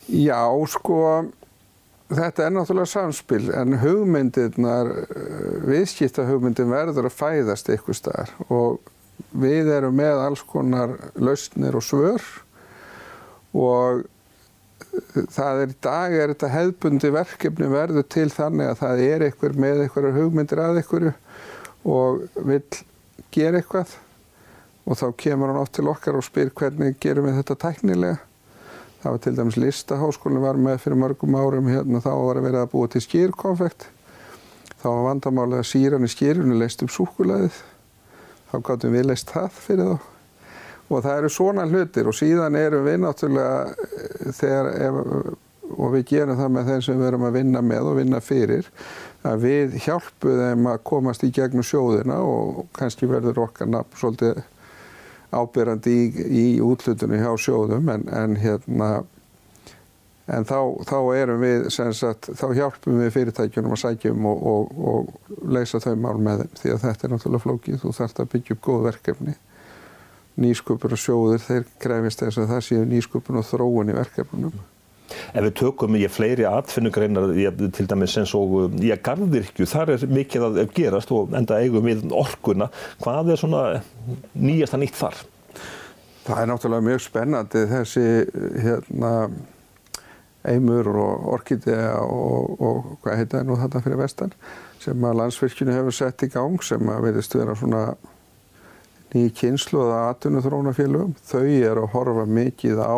Já, 0.06 0.38
sko 0.70 1.00
Þetta 2.06 2.44
er 2.46 2.52
náttúrulega 2.54 2.86
samspil 2.92 3.48
en 3.58 3.80
hugmyndirnar, 3.82 4.92
eh, 4.94 5.54
viðskipta 5.66 6.28
hugmyndin 6.28 6.70
verður 6.70 7.08
að 7.10 7.16
fæðast 7.18 7.72
ykkur 7.74 7.98
staðar. 7.98 8.34
Og 8.54 8.78
við 9.34 9.72
erum 9.74 9.96
með 9.98 10.22
alls 10.22 10.44
konar 10.46 10.94
lausnir 11.18 11.74
og 11.74 11.82
svör. 11.82 12.22
Og 13.56 14.06
það 15.34 15.64
er 15.64 15.74
í 15.74 15.78
dag 15.82 16.14
er 16.14 16.34
þetta 16.34 16.52
hefðbundi 16.54 17.12
verkefni 17.16 17.72
verður 17.72 18.06
til 18.08 18.28
þannig 18.30 18.70
að 18.70 18.80
það 18.84 19.04
er 19.08 19.28
ykkur 19.32 19.58
með 19.66 19.84
ykkur 19.88 20.10
hugmyndir 20.20 20.62
að 20.62 20.82
ykkur 20.84 21.08
og 21.86 22.22
vil 22.36 22.62
gera 23.34 23.64
eitthvað. 23.64 23.98
Og 24.86 25.00
þá 25.02 25.08
kemur 25.18 25.50
hann 25.50 25.64
oft 25.64 25.74
til 25.74 25.90
okkar 25.90 26.20
og 26.20 26.28
spyr 26.28 26.54
hvernig 26.54 27.00
gerum 27.02 27.26
við 27.26 27.42
þetta 27.42 27.62
tæknilega 27.66 28.22
Það 29.06 29.14
var 29.14 29.20
til 29.22 29.36
dæmis 29.38 29.58
listaháskólinn 29.62 30.42
var 30.42 30.58
með 30.58 30.80
fyrir 30.82 30.98
mörgum 30.98 31.36
árum 31.38 31.68
hérna 31.70 32.00
þá 32.02 32.08
var 32.10 32.40
að 32.40 32.46
vera 32.48 32.62
að 32.66 32.72
búa 32.72 32.88
til 32.90 33.02
skýrkonfekt. 33.06 33.84
Þá 34.82 34.88
var 34.88 35.04
vandamálið 35.06 35.60
að 35.60 35.68
síran 35.70 36.08
í 36.08 36.10
skýrunni 36.10 36.58
leist 36.58 36.82
upp 36.82 36.90
súkulæðið. 36.96 37.60
Þá 38.50 38.56
gáttum 38.66 38.96
við 38.98 39.06
leist 39.06 39.30
það 39.30 39.60
fyrir 39.68 39.92
þá. 39.92 40.08
Og 40.90 41.04
það 41.06 41.20
eru 41.20 41.32
svona 41.36 41.68
hlutir 41.70 42.10
og 42.10 42.18
síðan 42.18 42.58
erum 42.58 42.90
við 42.90 42.98
náttúrulega 43.04 43.60
eh, 43.86 44.34
þegar, 44.40 44.72
ef, 44.88 44.98
og 45.76 45.94
við 45.94 46.08
gerum 46.16 46.42
það 46.42 46.52
með 46.58 46.74
þeim 46.74 46.84
sem 46.88 47.00
við 47.04 47.10
erum 47.12 47.30
að 47.30 47.38
vinna 47.38 47.64
með 47.70 47.92
og 47.92 48.02
vinna 48.02 48.24
fyrir, 48.26 48.74
að 49.22 49.46
við 49.46 49.78
hjálpum 49.86 50.42
þeim 50.42 50.72
að 50.74 50.84
komast 50.90 51.30
í 51.30 51.34
gegnum 51.38 51.70
sjóðina 51.70 52.18
og 52.26 52.66
kannski 52.74 53.14
verður 53.14 53.46
okkar 53.46 53.70
nafn 53.70 54.02
svolítið 54.02 54.42
ábyrrandi 55.36 55.94
í, 55.96 56.06
í 56.26 56.46
útlutunni 56.64 57.20
hjá 57.22 57.32
sjóðum 57.40 57.92
en, 57.94 58.08
en 58.12 58.38
hérna 58.40 58.90
en 60.26 60.46
þá, 60.48 60.58
þá 60.90 60.98
erum 61.16 61.44
við 61.44 61.68
sagt, 61.74 62.32
þá 62.34 62.46
hjálpum 62.58 63.02
við 63.04 63.12
fyrirtækjunum 63.14 63.76
að 63.76 63.82
sækjum 63.84 64.30
og, 64.32 64.46
og, 64.52 64.78
og 64.92 65.50
leysa 65.54 65.82
þau 65.84 65.94
mál 66.02 66.18
með 66.18 66.46
þeim 66.46 66.62
því 66.62 66.72
að 66.74 66.86
þetta 66.86 67.08
er 67.08 67.14
náttúrulega 67.14 67.46
flókið. 67.46 67.82
Þú 67.84 67.96
þarfst 68.00 68.22
að 68.24 68.32
byggja 68.34 68.56
upp 68.56 68.64
góð 68.66 68.88
verkefni. 68.90 69.36
Nýsköpur 70.42 70.96
og 70.96 71.00
sjóður 71.00 71.44
þeir 71.46 71.68
krefist 71.80 72.24
þess 72.26 72.42
að 72.42 72.56
það 72.56 72.64
séu 72.68 72.88
nýsköpun 72.90 73.40
og 73.40 73.46
þróun 73.52 73.94
í 73.94 74.00
verkefnunum 74.00 74.64
Ef 75.36 75.44
við 75.46 75.54
tökum 75.60 75.98
ég 76.00 76.14
fleiri 76.14 76.48
atfinnugreinar 76.50 77.34
til 77.76 77.88
dæmis 77.90 78.16
eins 78.20 78.34
og 78.38 78.76
ég 78.84 79.02
gardirkju, 79.06 79.68
þar 79.70 79.96
er 79.96 80.06
mikið 80.10 80.48
að 80.48 80.62
gerast 80.76 81.14
og 81.14 81.36
enda 81.38 81.60
eigum 81.62 81.86
við 81.86 82.06
orkuna. 82.16 82.70
Hvað 83.04 83.34
er 83.34 83.42
svona 83.42 83.64
nýjasta 84.34 84.80
nýtt 84.82 84.98
þar? 85.00 85.20
Það 86.26 86.42
er 86.42 86.50
náttúrulega 86.50 86.88
mjög 86.88 87.04
spennandi 87.06 87.66
þessi 87.70 88.06
hérna, 88.64 89.12
eimur 90.46 90.90
og 90.90 91.28
orkidea 91.36 92.00
og, 92.02 92.56
og 92.62 92.90
hvað 93.04 93.22
heita 93.22 93.40
það 93.40 93.48
nú 93.50 93.60
þetta 93.62 93.82
fyrir 93.86 94.02
vestan 94.02 94.34
sem 94.82 95.06
að 95.06 95.20
landsfyrkjunu 95.22 95.74
hefur 95.74 95.96
sett 95.98 96.26
í 96.26 96.30
gang 96.34 96.62
sem 96.66 96.92
að 96.92 97.08
verðist 97.08 97.38
vera 97.38 97.56
svona 97.58 97.86
nýj 99.16 99.32
kynslu 99.40 99.80
að 99.86 99.94
atvinnu 100.10 100.42
þrónafélögum. 100.44 101.16
Þau 101.24 101.46
eru 101.46 101.86
að 101.86 101.94
horfa 101.94 102.26
mikið 102.28 102.82
á 102.84 102.98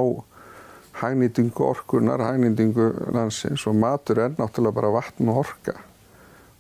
hagnýtingu 1.02 1.66
orkunar, 1.68 2.24
hagnýtingu 2.26 2.88
landsins 3.16 3.66
og 3.70 3.78
matur 3.78 4.24
er 4.24 4.36
náttúrulega 4.38 4.78
bara 4.80 4.94
vatn 4.98 5.32
og 5.32 5.44
orka. 5.46 5.76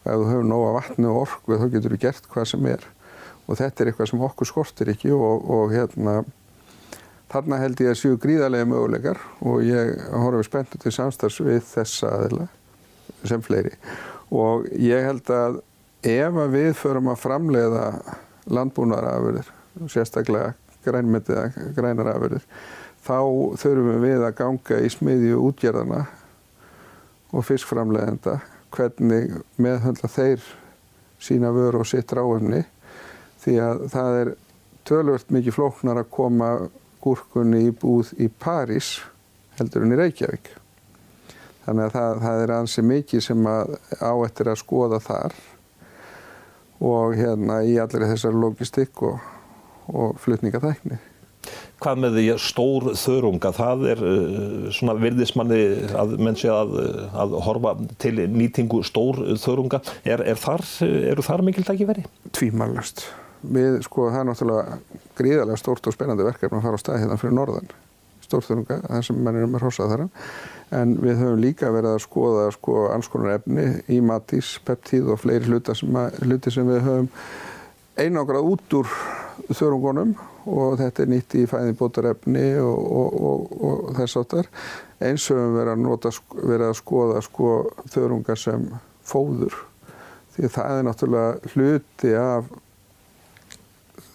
Og 0.03 0.11
ef 0.11 0.19
þú 0.21 0.27
hefur 0.31 0.49
nóga 0.51 0.73
vatn 0.77 1.07
og 1.09 1.21
orku 1.23 1.57
þá 1.57 1.67
getur 1.75 1.95
þú 1.95 2.01
gert 2.05 2.29
hvað 2.33 2.49
sem 2.53 2.67
er. 2.73 2.83
Og 3.47 3.59
þetta 3.59 3.83
er 3.83 3.91
eitthvað 3.91 4.11
sem 4.11 4.27
okkur 4.27 4.49
skortir 4.49 4.91
ekki 4.93 5.13
og, 5.15 5.47
og 5.47 5.73
hérna 5.73 6.19
þarna 7.31 7.59
held 7.61 7.81
ég 7.83 7.91
að 7.91 7.99
séu 7.99 8.19
gríðarlega 8.21 8.67
möguleikar 8.69 9.19
og 9.43 9.63
ég 9.67 9.97
horfið 10.13 10.47
spenntu 10.47 10.79
til 10.81 10.93
samstags 10.95 11.39
við 11.43 11.59
þessa 11.67 12.13
aðila 12.19 12.47
sem 13.27 13.43
fleiri. 13.43 13.73
Og 14.31 14.67
ég 14.79 15.03
held 15.07 15.31
að 15.33 15.61
ef 16.07 16.39
að 16.43 16.55
við 16.55 16.71
förum 16.79 17.11
að 17.11 17.21
framleiða 17.23 17.85
landbúnarafurðir, 18.47 19.47
sérstaklega 19.91 20.53
grænmyndiða 20.87 21.49
grænarafurðir, 21.75 22.43
þá 23.07 23.19
þurfum 23.61 24.03
við 24.03 24.23
að 24.27 24.37
ganga 24.41 24.79
í 24.83 24.91
smiðju 24.91 25.41
útgerðana 25.47 26.03
og 27.31 27.45
fiskframlegenda 27.47 28.39
hvernig 28.75 29.37
meðhundla 29.61 30.09
þeir 30.11 30.43
sína 31.23 31.53
vöru 31.55 31.81
og 31.81 31.89
sitt 31.89 32.11
ráumni 32.13 32.63
því 33.43 33.55
að 33.63 33.83
það 33.93 34.19
er 34.21 34.33
tölvört 34.87 35.33
mikið 35.33 35.55
flóknar 35.55 36.01
að 36.01 36.11
koma 36.13 36.51
gúrkunni 37.03 37.67
í 37.67 37.73
búð 37.75 38.13
í 38.19 38.29
París 38.29 38.97
heldur 39.57 39.85
en 39.85 39.95
í 39.95 39.99
Reykjavík. 39.99 40.49
Þannig 41.65 41.87
að 41.87 41.95
það, 41.97 42.21
það 42.23 42.41
er 42.43 42.53
ansi 42.55 42.83
mikið 42.85 43.23
sem 43.25 43.47
áettir 43.47 44.51
að 44.51 44.61
skoða 44.61 44.99
þar 45.03 45.35
og 46.87 47.15
hérna 47.17 47.61
í 47.65 47.75
allir 47.81 48.07
þessar 48.11 48.37
logistikk 48.37 49.03
og, 49.07 49.19
og 49.91 50.19
flutningatækni. 50.23 50.99
Hvað 51.77 51.99
með 52.01 52.15
því 52.17 52.25
stór 52.41 52.87
þörunga, 52.97 53.51
það 53.53 53.83
er 53.91 53.99
uh, 54.01 54.67
svona 54.73 54.95
virðismanni 54.97 55.61
að 55.93 56.15
menn 56.25 56.37
sé 56.39 56.49
að, 56.49 56.73
að 57.13 57.37
horfa 57.45 57.75
til 58.01 58.15
nýtingu 58.33 58.81
stór 58.87 59.19
þörunga. 59.37 59.83
Er, 60.01 60.23
er 60.25 60.41
þar, 60.41 60.65
eru 61.13 61.25
þar 61.25 61.45
mikil 61.45 61.65
dækiveri? 61.67 62.07
Tvímælast. 62.33 63.05
Við, 63.45 63.83
sko, 63.85 64.07
það 64.09 64.23
er 64.23 64.29
náttúrulega 64.31 64.77
gríðarlega 65.19 65.61
stórt 65.61 65.89
og 65.89 65.93
spennandi 65.93 66.25
verkefni 66.25 66.57
að 66.57 66.65
fara 66.65 66.79
á 66.79 66.81
stað 66.81 67.03
hérna 67.03 67.19
fyrir 67.21 67.37
norðan. 67.37 67.69
Stórþörunga, 68.25 68.79
það 68.87 69.03
sem 69.07 69.19
mann 69.23 69.37
er 69.37 69.45
um 69.45 69.59
að 69.59 69.67
hossa 69.67 69.87
þar. 69.91 70.07
En 70.75 70.97
við 70.99 71.21
höfum 71.21 71.43
líka 71.45 71.69
verið 71.71 71.93
að 71.93 72.01
skoða 72.03 72.47
sko 72.57 72.87
alls 72.91 73.07
konar 73.11 73.37
efni 73.37 73.67
í 73.93 74.01
matís, 74.03 74.55
peptíð 74.67 75.13
og 75.13 75.21
fleiri 75.21 75.47
hluti 75.47 75.77
sem, 75.77 76.01
hluti 76.25 76.51
sem 76.51 76.67
við 76.67 76.81
höfum 76.89 77.13
einangrað 77.97 78.49
út 78.51 78.75
úr 78.81 78.91
þörungunum 79.51 80.13
og 80.47 80.77
þetta 80.81 81.03
er 81.03 81.11
nýtt 81.11 81.37
í 81.39 81.45
fæðinbótarefni 81.49 82.45
og, 82.63 82.83
og, 83.01 83.17
og, 83.29 83.57
og 83.69 83.95
þess 83.97 84.19
áttar. 84.21 84.51
Eins 85.03 85.27
og 85.33 85.41
við 85.41 85.57
verðum 85.59 85.89
verið 86.41 86.67
að 86.69 86.77
skoða 86.79 87.23
sko, 87.25 87.51
þörungar 87.93 88.41
sem 88.41 88.69
fóður. 89.07 89.57
Því 90.35 90.53
það 90.53 90.77
er 90.77 90.87
náttúrulega 90.87 91.51
hluti 91.53 92.15
af 92.17 92.49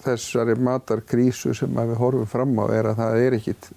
þessari 0.02 0.56
matarkrísu 0.58 1.54
sem 1.54 1.78
við 1.78 1.98
horfum 2.00 2.28
fram 2.30 2.58
á 2.58 2.66
er 2.74 2.90
að 2.90 2.98
það 3.02 3.20
er 3.22 3.38
ekkit 3.38 3.70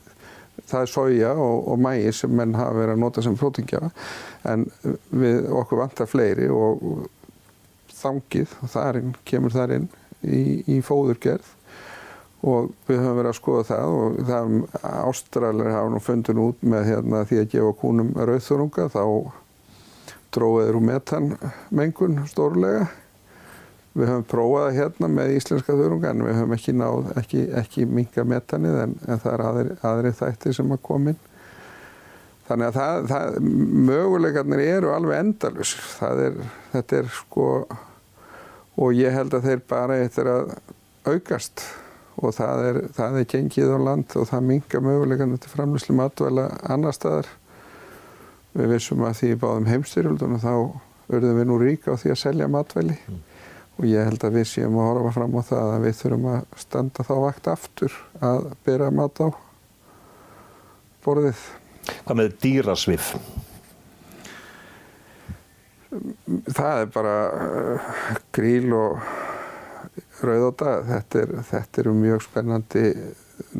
það 0.66 0.80
er 0.82 0.90
soja 0.90 1.34
og, 1.36 1.68
og 1.72 1.82
mæi 1.82 2.14
sem 2.16 2.32
menn 2.34 2.56
hafa 2.58 2.78
verið 2.80 2.96
að 2.96 3.04
nota 3.04 3.24
sem 3.26 3.36
prótingjafa 3.38 3.92
en 4.50 4.66
við 5.12 5.50
okkur 5.52 5.82
vantar 5.84 6.10
fleiri 6.10 6.48
og 6.50 7.06
þangið, 7.96 8.56
þarinn, 8.72 9.14
kemur 9.28 9.54
þar 9.54 9.76
inn 9.80 9.88
í, 10.26 10.44
í 10.76 10.82
fóðurgerð 10.86 11.54
og 12.46 12.74
við 12.86 13.00
höfum 13.02 13.18
verið 13.20 13.32
að 13.32 13.40
skoða 13.40 13.64
það 13.70 13.96
og 14.00 14.20
það 14.28 14.58
ástralir 15.06 15.72
hafa 15.74 15.94
nú 15.94 16.02
fundin 16.04 16.44
út 16.44 16.68
með 16.68 16.92
hérna, 16.92 17.24
því 17.26 17.42
að 17.42 17.50
gefa 17.56 17.72
kúnum 17.80 18.12
rauðþurunga 18.20 18.90
þá 18.94 19.04
dróðir 20.36 20.78
úr 20.78 20.88
metanmengun 20.92 22.22
stórlega 22.30 22.86
Við 23.96 24.10
höfum 24.12 24.26
prófað 24.28 24.74
hérna 24.76 25.08
með 25.08 25.38
íslenska 25.38 25.72
þurrunga 25.72 26.10
en 26.12 26.24
við 26.26 26.36
höfum 26.36 26.54
ekki 26.58 26.74
náð, 26.76 27.06
ekki, 27.22 27.44
ekki 27.62 27.86
minga 27.88 28.26
metanið 28.28 28.80
en, 28.82 28.96
en 29.08 29.22
það 29.24 29.32
er 29.32 29.44
aðri, 29.46 29.76
aðri 29.88 30.12
þætti 30.18 30.52
sem 30.58 30.74
að 30.76 30.82
komin. 30.84 31.22
Þannig 32.50 32.68
að 32.68 32.76
það, 32.76 33.08
það, 33.14 33.38
möguleikarnir 33.88 34.64
eru 34.66 34.92
alveg 34.92 35.22
endalusir. 35.24 35.88
Þetta 36.74 37.00
er 37.00 37.08
sko, 37.22 37.48
og 38.76 38.96
ég 38.98 39.16
held 39.16 39.36
að 39.36 39.50
þeir 39.50 39.64
bara 39.70 40.00
eittir 40.04 40.30
að 40.32 40.56
aukast 41.06 41.64
og 42.16 42.34
það 42.36 42.66
er, 42.70 42.82
það 42.96 43.20
er 43.20 43.30
gengið 43.32 43.76
á 43.76 43.80
land 43.90 44.16
og 44.16 44.28
það 44.30 44.50
minga 44.50 44.82
möguleikarnir 44.88 45.42
til 45.44 45.52
framlýslu 45.52 45.96
matvæla 46.00 46.50
annar 46.72 46.96
staðar. 46.96 47.30
Við 48.56 48.72
vissum 48.72 49.04
að 49.04 49.18
því 49.20 49.32
báðum 49.42 49.68
heimstyrjöldunum 49.68 50.44
þá 50.44 50.54
verðum 51.12 51.40
við 51.42 51.50
nú 51.50 51.58
ríka 51.60 51.96
á 51.96 52.00
því 52.00 52.14
að 52.14 52.22
selja 52.22 52.52
matvæli. 52.52 53.00
Mm 53.08 53.24
og 53.76 53.88
ég 53.90 54.08
held 54.08 54.24
að 54.24 54.38
við 54.40 54.48
séum 54.50 54.78
að 54.80 54.90
horfa 54.90 55.12
fram 55.18 55.36
á 55.36 55.42
það 55.50 55.72
að 55.74 55.86
við 55.86 55.98
þurfum 56.00 56.30
að 56.32 56.60
standa 56.62 57.06
þá 57.08 57.16
vakt 57.26 57.50
aftur 57.52 57.98
að 58.24 58.46
byrja 58.68 58.92
mat 58.96 59.20
á 59.20 59.28
borðið. 61.06 61.42
Hvað 62.06 62.20
með 62.22 62.38
dýrasvið? 62.46 63.10
Það 66.56 66.82
er 66.82 66.91
bara 66.96 67.15
uh, 67.36 67.94
gríl 68.36 68.72
og 68.76 69.00
rauðóta. 70.24 70.80
Þetta 70.88 71.22
er, 71.22 71.34
þetta 71.50 71.82
er 71.82 71.89
mjög 72.00 72.26
spennandi. 72.30 72.84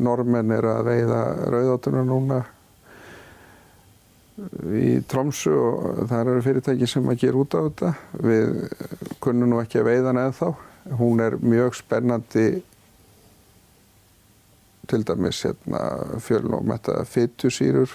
Normenn 0.00 0.54
er 0.56 0.68
að 0.70 0.86
veiða 0.88 1.22
rauðótuna 1.52 2.04
núna 2.06 2.40
í 4.76 4.98
Tromsu 5.08 5.52
og 5.52 6.00
það 6.10 6.30
eru 6.32 6.44
fyrirtæki 6.44 6.88
sem 6.88 7.06
að 7.08 7.20
gera 7.24 7.42
út 7.42 7.56
á 7.56 7.60
þetta. 7.60 7.92
Við 8.24 8.56
kunnum 9.24 9.52
nú 9.52 9.60
ekki 9.60 9.80
að 9.80 9.90
veiða 9.90 10.10
hana 10.12 10.26
eða 10.28 10.38
þá. 10.40 10.64
Hún 10.96 11.22
er 11.24 11.38
mjög 11.42 11.76
spennandi 11.76 12.48
til 14.86 15.02
dæmis 15.02 15.42
hérna, 15.42 15.80
fjölnómetta 16.22 17.00
fytusýrur 17.10 17.90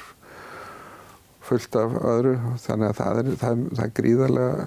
fullt 1.42 1.76
af 1.80 1.96
öðru 2.04 2.34
þannig 2.62 2.90
að 2.90 2.98
það 2.98 3.20
er, 3.22 3.30
það, 3.42 3.62
það 3.72 3.86
er 3.86 3.94
gríðarlega 4.00 4.66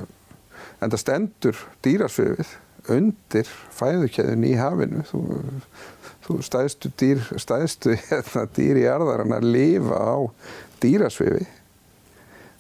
en 0.85 0.95
það 0.95 1.03
stendur 1.03 1.65
dýrasviðið 1.87 2.55
undir 2.95 3.51
fæðukæðin 3.73 4.45
í 4.45 4.55
hafinu 4.61 5.05
þú, 5.09 5.25
þú 6.27 6.39
stæðstu 6.45 6.93
dýr 7.01 7.27
stæðstu 7.41 7.99
hérna, 8.09 8.47
dýr 8.57 8.83
í 8.85 8.89
arðarinn 8.93 9.37
að 9.37 9.53
lifa 9.57 10.01
á 10.01 10.17
dýrasviði 10.85 11.47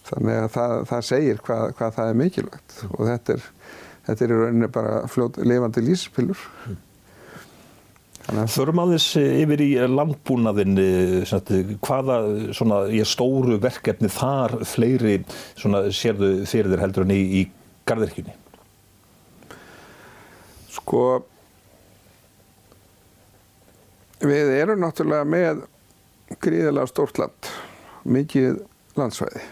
Þannig 0.04 0.38
að 0.38 0.48
það, 0.52 0.72
það 0.90 1.04
segir 1.08 1.44
hvað, 1.44 1.66
hvað 1.78 1.94
það 1.96 2.10
er 2.10 2.18
mikilvægt 2.20 2.74
mm. 2.76 2.96
og 2.96 3.06
þetta 3.08 3.36
er, 3.36 3.44
þetta 4.08 4.24
er 4.24 4.32
í 4.32 4.40
rauninni 4.40 4.72
bara 4.72 4.96
fljót, 5.10 5.38
lifandi 5.40 5.84
líspilur. 5.84 6.48
Mm. 6.68 6.80
Förum 8.48 8.80
aðeins 8.80 9.06
yfir 9.20 9.60
í 9.60 9.70
landbúnaðin, 9.92 10.78
hvaða 11.84 12.14
svona, 12.56 12.78
stóru 13.04 13.58
verkefni 13.60 14.08
þar 14.12 14.54
fleiri 14.64 15.18
sérðu 15.60 16.30
fyrir 16.48 16.72
þér 16.72 16.84
heldur 16.86 17.04
en 17.04 17.12
í, 17.12 17.20
í 17.20 17.42
gardirkjunni? 17.88 18.34
Sko, 20.74 21.02
við 24.24 24.54
erum 24.58 24.82
náttúrulega 24.82 25.26
með 25.28 25.64
gríðilega 26.42 26.90
stórt 26.90 27.20
land, 27.20 27.50
mikið 28.04 28.62
landsvæði 28.98 29.44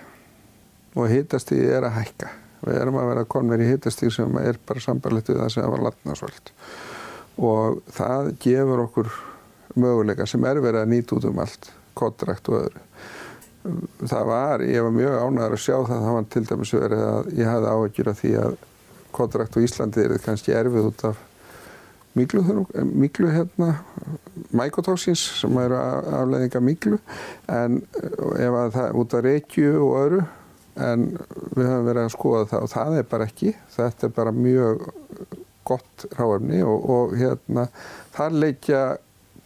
og 0.98 1.08
hitastíði 1.08 1.68
er 1.72 1.86
að 1.88 1.98
hækka. 2.00 2.30
Við 2.62 2.78
erum 2.78 2.98
að 3.00 3.08
vera 3.10 3.28
konver 3.34 3.62
í 3.62 3.68
hitastíði 3.72 4.14
sem 4.18 4.40
er 4.42 4.58
bara 4.66 4.82
sambarlegt 4.82 5.30
við 5.32 5.40
það 5.40 5.52
sem 5.54 5.70
var 5.72 5.86
landnarsvöld 5.88 6.52
og 7.42 7.78
það 7.96 8.34
gefur 8.42 8.84
okkur 8.84 9.12
möguleika 9.80 10.26
sem 10.28 10.44
er 10.44 10.60
verið 10.62 10.82
að 10.82 10.92
nýta 10.92 11.16
út 11.16 11.26
um 11.30 11.40
allt, 11.42 11.70
kontrakt 11.96 12.48
og 12.52 12.58
öðru. 12.60 12.82
Það 13.62 14.24
var, 14.26 14.62
ég 14.66 14.82
var 14.82 14.94
mjög 14.96 15.18
ánæður 15.22 15.56
að 15.56 15.60
sjá 15.62 15.76
það, 15.76 15.98
það 16.06 16.16
var 16.16 16.24
til 16.34 16.44
dæmis 16.48 16.72
verið 16.74 17.02
að 17.06 17.28
ég 17.38 17.50
hafði 17.50 17.74
áhyggjur 17.74 18.10
af 18.10 18.22
því 18.22 18.32
að 18.42 18.56
kontrakt 19.12 19.58
á 19.58 19.60
Íslandi 19.62 20.02
er 20.02 20.14
kannski 20.24 20.54
erfið 20.56 20.88
út 20.88 21.04
af 21.06 21.20
miklu, 22.18 22.42
miklu 22.92 23.30
hérna, 23.32 23.68
mykotoxins 24.52 25.22
sem 25.40 25.58
eru 25.62 25.78
afleðinga 25.78 26.62
miklu, 26.64 26.98
en 27.48 27.80
ef 28.36 28.58
að 28.64 28.74
það 28.76 28.98
út 29.02 29.16
af 29.16 29.24
reykju 29.28 29.70
og 29.78 29.94
öðru, 30.00 30.24
en 30.82 31.06
við 31.52 31.68
höfum 31.68 31.88
verið 31.90 32.02
að 32.02 32.12
skoða 32.16 32.50
það 32.50 32.66
og 32.66 32.72
það 32.72 32.98
er 32.98 33.08
bara 33.14 33.28
ekki, 33.28 33.54
þetta 33.76 34.08
er 34.08 34.14
bara 34.18 34.34
mjög 34.36 34.86
gott 35.68 36.06
ráefni 36.18 36.62
og, 36.66 36.90
og 36.90 37.16
hérna 37.20 37.68
þar 38.16 38.38
leikja 38.42 38.82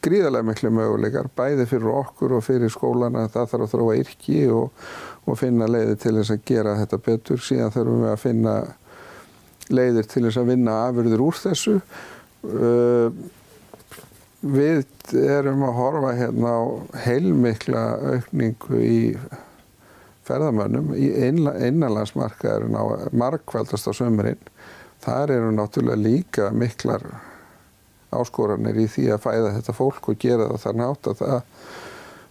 gríðarlega 0.05 0.47
miklu 0.47 0.73
möguleikar 0.75 1.31
bæði 1.39 1.67
fyrir 1.71 1.93
okkur 1.93 2.37
og 2.39 2.45
fyrir 2.47 2.73
skólana. 2.73 3.27
Það 3.33 3.49
þarf 3.53 3.67
að 3.67 3.73
þróa 3.75 3.97
yrki 4.03 4.43
og, 4.55 4.85
og 5.27 5.41
finna 5.41 5.71
leiðir 5.71 6.03
til 6.03 6.17
þess 6.19 6.35
að 6.35 6.45
gera 6.51 6.77
þetta 6.83 7.01
betur. 7.09 7.43
Síðan 7.43 7.75
þurfum 7.75 8.05
við 8.05 8.13
að 8.13 8.23
finna 8.23 8.59
leiðir 9.73 10.11
til 10.13 10.27
þess 10.29 10.43
að 10.43 10.53
vinna 10.53 10.77
afurður 10.87 11.25
úr 11.27 11.41
þessu. 11.43 11.81
Uh, 12.47 13.09
við 14.47 14.85
erum 15.19 15.65
að 15.67 15.79
horfa 15.81 16.13
hérna 16.19 16.53
á 16.55 16.63
heilmikla 17.07 17.85
aukningu 18.15 18.81
í 18.83 19.01
ferðamönnum 20.27 20.93
í 20.99 21.09
innanlandsmarkaðurinn 21.29 22.77
á 22.79 22.85
markvældast 23.15 23.89
á 23.91 23.93
sömurinn 23.95 24.43
þar 25.05 25.33
eru 25.37 25.53
náttúrulega 25.55 26.03
líka 26.03 26.51
miklar 26.51 27.05
áskoranir 28.15 28.79
í 28.79 28.87
því 28.91 29.11
að 29.15 29.23
fæða 29.25 29.53
þetta 29.57 29.75
fólk 29.77 30.11
og 30.13 30.21
gera 30.23 30.49
það 30.53 30.63
þar 30.65 30.81
nátt 30.81 31.11
að 31.11 31.21
það 31.23 31.39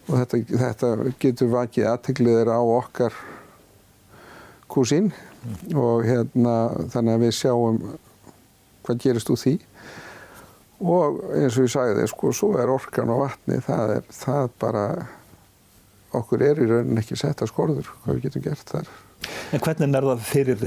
og 0.06 0.20
þetta, 0.22 0.40
þetta 0.62 0.90
getur 1.22 1.52
vakið 1.54 1.88
aðtegliðir 1.90 2.52
á 2.54 2.62
okkar 2.62 3.16
kúsinn 4.72 5.10
mm. 5.12 5.78
og 5.82 6.06
hérna 6.06 6.56
þannig 6.94 7.16
að 7.16 7.24
við 7.26 7.34
sjáum 7.40 7.80
hvað 8.86 9.02
gerist 9.02 9.32
úr 9.34 9.42
því. 9.42 9.56
Og 10.86 11.22
eins 11.34 11.56
og 11.58 11.66
ég 11.66 11.72
sagði 11.72 12.06
sko, 12.12 12.34
svo 12.36 12.52
er 12.60 12.70
orkan 12.70 13.10
og 13.14 13.24
vatni, 13.24 13.62
það 13.64 13.94
er 13.96 14.10
það 14.14 14.50
bara 14.62 14.86
okkur 16.16 16.44
er 16.46 16.62
í 16.62 16.68
rauninni 16.70 17.02
ekki 17.02 17.18
sett 17.20 17.42
að 17.42 17.52
skorður 17.52 17.90
hvað 18.04 18.18
við 18.18 18.28
getum 18.28 18.46
gert 18.46 18.72
þar 18.72 18.92
En 19.54 19.64
hvernig 19.64 19.98
er 19.98 20.08
það 20.10 20.24
fyrir 20.26 20.64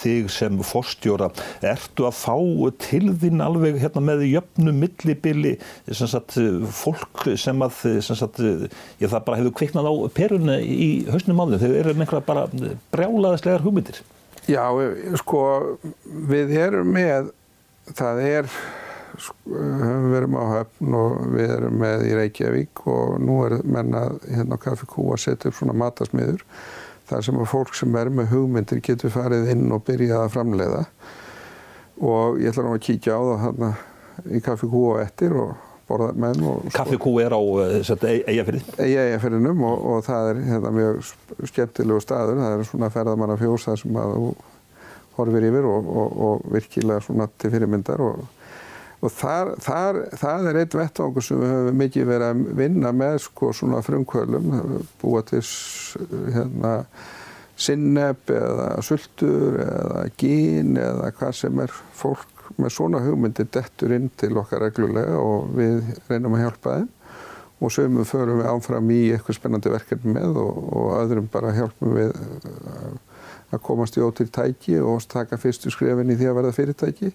þig 0.00 0.30
sem 0.32 0.60
fórstjóra? 0.66 1.30
Ertu 1.72 2.06
að 2.08 2.18
fá 2.20 2.36
til 2.82 3.12
þín 3.22 3.44
alveg 3.44 3.80
hérna, 3.82 4.04
með 4.12 4.26
jöfnum 4.30 4.80
millibili 4.82 5.54
sagt, 5.92 6.38
fólk 6.82 7.26
sem 7.40 7.64
að 7.64 7.78
sem 8.04 8.18
sagt, 8.18 8.42
ég, 8.42 9.08
það 9.08 9.24
bara 9.28 9.40
hefur 9.40 9.56
kviknað 9.62 9.90
á 9.90 9.94
perunni 10.14 10.58
í 10.62 10.90
hausnum 11.10 11.42
áður? 11.44 11.62
Þeir 11.62 11.78
eru 11.82 11.96
með 11.96 12.06
einhverja 12.06 12.28
bara 12.28 12.46
brjálaðislegar 12.94 13.64
hugmyndir. 13.66 14.02
Já, 14.50 14.64
sko, 15.22 15.42
við 16.30 16.56
erum 16.58 16.94
með, 16.96 17.30
það 17.94 18.24
er 18.26 18.54
við 19.44 20.14
erum 20.18 20.38
á 20.40 20.44
höfn 20.56 20.94
og 20.96 21.18
við 21.34 21.50
erum 21.56 21.76
með 21.82 22.06
í 22.08 22.14
Reykjavík 22.16 22.84
og 22.88 23.18
nú 23.22 23.40
er 23.46 23.58
mennað 23.64 24.22
hérna 24.30 24.58
á 24.58 24.62
Kaffi 24.62 24.88
Kú 24.88 25.10
að 25.12 25.22
setja 25.26 25.50
upp 25.50 25.58
svona 25.58 25.76
matasmiður 25.76 26.44
þar 27.12 27.26
sem 27.26 27.40
að 27.40 27.50
fólk 27.52 27.74
sem 27.76 27.98
er 28.00 28.10
með 28.12 28.32
hugmyndir 28.32 28.80
getur 28.84 29.12
farið 29.12 29.50
inn 29.54 29.66
og 29.74 29.84
byrjað 29.86 30.24
að 30.24 30.32
framleiða 30.36 30.84
og 32.02 32.40
ég 32.40 32.52
ætla 32.52 32.64
nú 32.66 32.76
að 32.76 32.86
kíkja 32.86 33.18
á 33.18 33.22
það 33.22 33.44
hérna 33.46 33.72
í 34.32 34.40
Kaffi 34.44 34.68
Kú 34.70 34.82
og 34.92 35.02
ettir 35.02 35.34
og 35.36 35.52
borða 35.88 36.12
með 36.16 36.42
Kaffi 36.74 36.98
Kú 37.00 37.14
er 37.22 37.34
á 37.36 37.40
eh, 37.40 38.22
Eyjafyrði? 38.32 38.62
Eyjafyrðinum 38.80 39.64
og, 39.68 39.86
og 39.92 40.04
það 40.06 40.30
er 40.32 40.42
hérna, 40.48 40.72
mjög 40.76 41.12
skemmtilegu 41.50 42.02
staður, 42.04 42.40
það 42.42 42.56
er 42.56 42.68
svona 42.68 42.90
ferðamanna 42.94 43.38
fjós 43.40 43.68
þar 43.68 43.82
sem 43.82 43.98
að 44.02 44.14
þú 44.16 44.30
horfir 45.18 45.48
yfir 45.50 45.68
og, 45.68 45.90
og, 46.02 46.20
og 46.26 46.46
virkilega 46.54 47.04
svona 47.04 47.28
til 47.36 47.52
fyrirmyndar 47.52 48.02
og 48.04 48.22
Og 49.02 49.10
þar, 49.10 49.56
þar, 49.58 49.96
það 50.14 50.44
er 50.48 50.58
einn 50.60 50.76
vettvangur 50.78 51.24
sem 51.26 51.40
við 51.40 51.50
höfum 51.50 51.80
mikið 51.80 52.04
verið 52.06 52.28
að 52.28 52.42
vinna 52.60 52.92
með 52.94 53.16
sko 53.24 53.48
svona 53.56 53.80
frumkvölum, 53.82 54.52
búa 55.00 55.24
til 55.26 55.42
hérna 56.36 56.74
sinneb 57.58 58.30
eða 58.30 58.68
sultur 58.86 59.58
eða 59.64 60.04
gín 60.20 60.76
eða 60.78 61.10
hvað 61.18 61.34
sem 61.40 61.62
er 61.64 61.74
fólk 61.98 62.46
með 62.60 62.74
svona 62.76 63.00
hugmyndir 63.02 63.48
dettur 63.50 63.94
inn 63.96 64.06
til 64.20 64.36
okkar 64.38 64.62
reglulega 64.68 65.18
og 65.18 65.50
við 65.56 65.80
reynum 66.10 66.36
að 66.36 66.44
hjálpa 66.44 66.76
þeim. 66.76 66.90
Og 67.62 67.70
sömum 67.70 68.06
förum 68.06 68.40
við 68.40 68.50
áfram 68.50 68.88
í 68.90 69.00
eitthvað 69.14 69.38
spennandi 69.38 69.70
verkefni 69.70 70.14
með 70.14 70.38
og, 70.42 70.62
og 70.74 70.86
öðrum 70.98 71.28
bara 71.30 71.54
hjálpum 71.54 71.94
við 71.94 72.14
að 73.52 73.62
komast 73.66 73.98
í 73.98 74.02
ótil 74.02 74.28
tæki 74.30 74.78
og 74.82 75.02
taka 75.10 75.38
fyrstu 75.38 75.70
skrefin 75.74 76.10
í 76.10 76.16
því 76.18 76.30
að 76.30 76.38
verða 76.38 76.54
fyrirtæki 76.56 77.12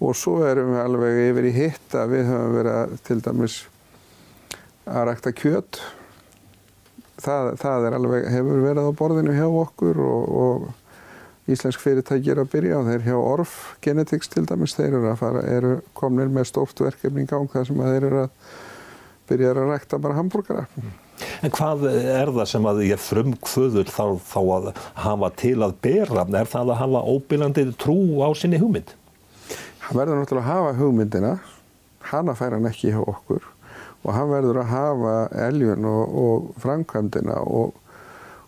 og 0.00 0.16
svo 0.16 0.40
erum 0.48 0.74
við 0.74 0.82
alveg 0.82 1.22
yfir 1.28 1.48
í 1.48 1.54
hitt 1.54 1.96
að 1.96 2.14
við 2.14 2.28
höfum 2.30 2.54
verið 2.56 2.76
að 2.78 2.94
til 3.06 3.18
dæmis 3.24 3.56
að 4.88 5.06
rækta 5.10 5.32
kjöt 5.36 5.80
það, 7.20 7.50
það 7.60 7.88
alveg, 7.92 8.28
hefur 8.32 8.62
verið 8.64 8.88
á 8.88 8.92
borðinu 9.00 9.36
hjá 9.36 9.46
okkur 9.48 10.00
og, 10.04 10.32
og 10.44 11.50
íslensk 11.50 11.82
fyrirtæki 11.82 12.32
er 12.32 12.40
að 12.44 12.50
byrja 12.54 12.80
og 12.80 12.88
þeir 12.88 13.06
hjá 13.08 13.16
Orf 13.18 13.54
Genetics 13.84 14.30
til 14.32 14.46
dæmis, 14.48 14.76
þeir 14.78 14.96
eru, 14.96 15.14
fara, 15.20 15.44
eru 15.50 15.76
komnir 15.98 16.30
með 16.32 16.50
stórt 16.52 16.80
verkefni 16.80 17.26
í 17.26 17.30
gang 17.30 17.50
þar 17.52 17.68
sem 17.68 17.84
þeir 17.84 18.08
eru 18.08 18.24
að 18.24 18.50
byrja 19.30 19.54
að 19.54 19.62
rækta 19.74 20.02
bara 20.02 20.18
hambúrgara 20.18 20.66
En 21.44 21.52
hvað 21.52 21.84
er 21.90 22.30
það 22.32 22.46
sem 22.48 22.66
að 22.68 22.78
ég 22.86 23.00
frumkvöður 23.00 23.90
þá, 23.92 24.04
þá 24.24 24.40
að 24.40 24.68
hafa 25.04 25.28
til 25.40 25.56
að 25.66 25.74
bera? 25.84 26.24
Er 26.24 26.48
það 26.48 26.72
að 26.72 26.80
hafa 26.80 27.02
óbyrjandi 27.12 27.64
trú 27.80 27.98
á 28.24 28.28
sinni 28.36 28.60
hugmynd? 28.60 28.94
Verður 29.96 30.20
náttúrulega 30.20 30.46
að 30.46 30.50
hafa 30.50 30.76
hugmyndina. 30.78 31.32
Hana 32.10 32.34
fær 32.38 32.56
hann 32.56 32.68
ekki 32.70 32.92
hjá 32.94 33.00
okkur. 33.02 33.44
Og 34.00 34.14
hann 34.16 34.30
verður 34.30 34.62
að 34.62 34.72
hafa 34.72 35.14
eljun 35.48 35.86
og, 35.88 36.16
og 36.22 36.50
framkvæmdina 36.62 37.36
og, 37.44 37.74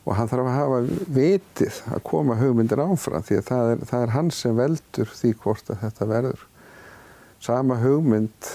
og 0.07 0.17
hann 0.17 0.31
þarf 0.31 0.49
að 0.49 0.59
hafa 0.59 0.81
vitið 1.19 1.81
að 1.93 2.05
koma 2.09 2.39
hugmyndir 2.41 2.83
áfram 2.83 3.27
því 3.27 3.41
að 3.41 3.47
það 3.51 3.73
er, 3.75 3.87
það 3.91 4.07
er 4.07 4.15
hann 4.17 4.33
sem 4.33 4.59
veldur 4.59 5.15
því 5.21 5.33
hvort 5.45 5.73
að 5.73 5.83
þetta 5.85 6.11
verður. 6.15 6.47
Sama 7.43 7.79
hugmynd 7.83 8.53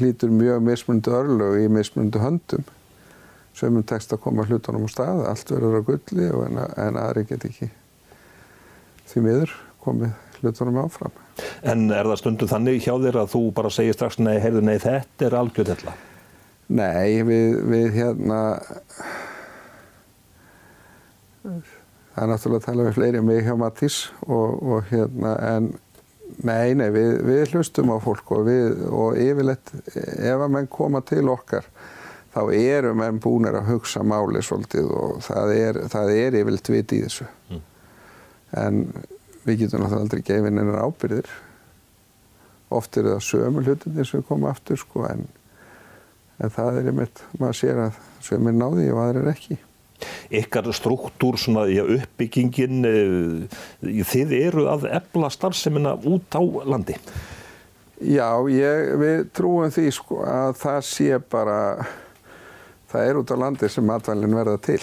hlýtur 0.00 0.32
mjög 0.32 0.64
mismundu 0.64 1.12
örlög 1.14 1.60
í 1.60 1.68
mismundu 1.70 2.22
höndum. 2.22 2.64
Sömum 3.52 3.84
tekst 3.84 4.12
að 4.14 4.22
koma 4.24 4.46
hlutunum 4.48 4.88
á 4.88 4.90
stað 4.90 5.26
allt 5.28 5.50
verður 5.52 5.82
á 5.84 5.88
gulli 5.90 6.28
en, 6.32 6.60
en 6.80 6.98
aðri 6.98 7.26
get 7.28 7.44
ekki 7.44 7.68
því 9.12 9.24
miður 9.26 9.50
komið 9.84 10.14
hlutunum 10.42 10.80
áfram 10.84 11.14
En 11.62 11.86
er 11.90 12.08
það 12.10 12.20
stundum 12.20 12.50
þannig 12.50 12.82
hjá 12.84 12.94
þér 13.02 13.20
að 13.22 13.34
þú 13.34 13.42
bara 13.56 13.72
segir 13.72 13.96
strax 13.96 14.18
nei, 14.20 14.36
heyrðu 14.42 14.64
nei, 14.66 14.78
þetta 14.82 15.28
er 15.28 15.38
algjörð 15.38 15.74
þetta? 15.74 15.94
Nei, 16.72 17.22
við, 17.26 17.56
við 17.68 17.88
hérna 17.98 18.40
það 21.42 22.22
er 22.22 22.30
náttúrulega 22.30 22.60
að 22.60 22.66
tala 22.68 22.86
við 22.86 22.98
fleiri 22.98 23.24
mig 23.24 23.42
hjá 23.46 23.54
Matís 23.58 23.96
og, 24.26 24.60
og 24.62 24.92
hérna 24.92 25.32
en 25.48 25.72
nei, 26.44 26.74
nei, 26.78 26.88
við, 26.94 27.16
við 27.26 27.56
hlustum 27.56 27.92
á 27.92 27.96
fólk 28.02 28.30
og 28.36 28.46
við, 28.48 28.84
og 28.88 29.18
yfirleitt 29.20 29.74
ef 29.96 30.36
að 30.38 30.52
menn 30.54 30.70
koma 30.72 31.02
til 31.08 31.24
okkar 31.32 31.66
þá 32.32 32.42
eru 32.56 32.94
menn 32.96 33.20
búinir 33.20 33.58
að 33.58 33.72
hugsa 33.74 34.04
máli 34.06 34.42
svolítið 34.44 34.92
og 34.96 35.18
það 35.24 35.54
er, 35.56 35.80
það 35.92 36.14
er 36.16 36.38
yfirleitt 36.40 36.72
vit 36.72 36.94
í 36.96 37.02
þessu 37.04 37.28
mm. 37.50 37.64
en 38.62 38.84
við 39.46 39.64
getum 39.64 39.82
náttúrulega 39.82 40.04
aldrei 40.06 40.22
gefið 40.26 40.52
einar 40.52 40.84
ábyrðir 40.86 41.32
oft 42.76 42.96
eru 42.96 43.16
það 43.16 43.26
sömu 43.26 43.64
hlutinir 43.66 44.08
sem 44.08 44.24
koma 44.26 44.52
aftur 44.52 44.80
sko 44.80 45.04
en, 45.08 45.26
en 46.42 46.52
það 46.52 46.80
er 46.80 46.88
einmitt, 46.92 47.22
maður 47.40 47.58
sér 47.60 47.82
að 47.88 48.00
sömur 48.24 48.56
náði 48.56 48.88
og 48.92 49.02
aðrir 49.04 49.30
ekki. 49.32 49.58
Ykkar 50.34 50.72
struktúr 50.74 51.38
svona 51.38 51.68
í 51.70 51.78
uppbyggingin 51.82 52.88
eh, 52.88 53.60
þið 53.82 54.34
eru 54.40 54.66
að 54.72 54.88
ebla 54.90 55.30
starfseminna 55.30 55.94
út 56.10 56.34
á 56.34 56.42
landi? 56.66 56.96
Já, 58.02 58.26
ég, 58.50 58.96
við 58.98 59.28
trúum 59.36 59.70
því 59.70 59.92
sko 59.94 60.24
að 60.26 60.56
það 60.58 60.80
sé 60.88 61.20
bara, 61.30 61.58
það 62.90 63.10
er 63.10 63.20
út 63.20 63.30
á 63.30 63.36
landi 63.44 63.70
sem 63.70 63.86
matvælinn 63.86 64.34
verða 64.34 64.58
til. 64.64 64.82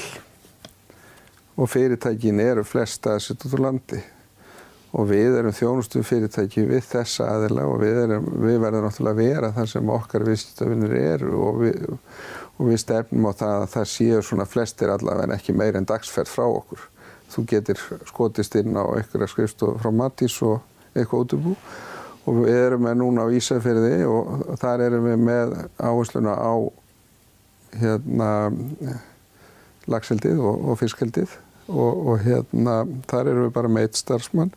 Og 1.60 1.68
fyrirtækin 1.68 2.40
eru 2.40 2.64
flest 2.64 3.10
að 3.12 3.20
setja 3.26 3.50
út 3.50 3.60
á 3.60 3.66
landi 3.66 4.00
og 4.90 5.10
við 5.10 5.38
erum 5.38 5.54
þjónustum 5.54 6.06
fyrirtæki 6.06 6.64
við 6.70 6.86
þessa 6.90 7.28
aðila 7.36 7.66
og 7.70 7.82
við, 7.84 7.98
erum, 8.06 8.30
við 8.42 8.56
verðum 8.64 8.88
náttúrulega 8.88 9.14
að 9.14 9.20
vera 9.22 9.52
þar 9.58 9.72
sem 9.74 9.92
okkar 9.94 10.26
viðstöfinir 10.26 10.96
eru 10.98 11.34
og 11.46 11.60
við, 11.62 11.84
og 12.58 12.72
við 12.72 12.82
stefnum 12.82 13.28
á 13.30 13.32
það 13.42 13.58
að 13.58 13.68
það 13.76 13.92
séu 13.94 14.24
svona 14.26 14.48
flestir 14.50 14.94
allavega 14.94 15.28
en 15.28 15.36
ekki 15.38 15.56
meir 15.58 15.78
en 15.78 15.88
dagsferð 15.90 16.34
frá 16.34 16.48
okkur. 16.48 16.88
Þú 17.30 17.46
getur 17.52 17.84
skotist 18.10 18.58
inn 18.58 18.74
á 18.74 18.86
einhverja 18.90 19.30
skrifstof 19.30 19.78
frá 19.84 19.94
Matís 19.94 20.40
og 20.42 20.64
eitthvað 20.96 21.28
útubú 21.28 21.54
og 22.26 22.42
við 22.42 22.58
erum 22.58 22.88
með 22.88 22.98
núna 23.04 23.28
á 23.30 23.34
Ísafjörði 23.38 24.00
og 24.10 24.58
þar 24.62 24.88
erum 24.88 25.06
við 25.06 25.22
með 25.28 25.54
áhersluna 25.78 26.34
á 26.34 26.54
hérna 27.78 28.32
lagseldið 29.90 30.42
og, 30.42 30.66
og 30.72 30.82
fiskheldið 30.82 31.38
og, 31.70 32.08
og 32.10 32.24
hérna 32.26 32.82
þar 33.10 33.32
erum 33.32 33.48
við 33.48 33.56
bara 33.56 33.72
með 33.72 33.88
eitt 33.88 34.00
starfsmann. 34.00 34.54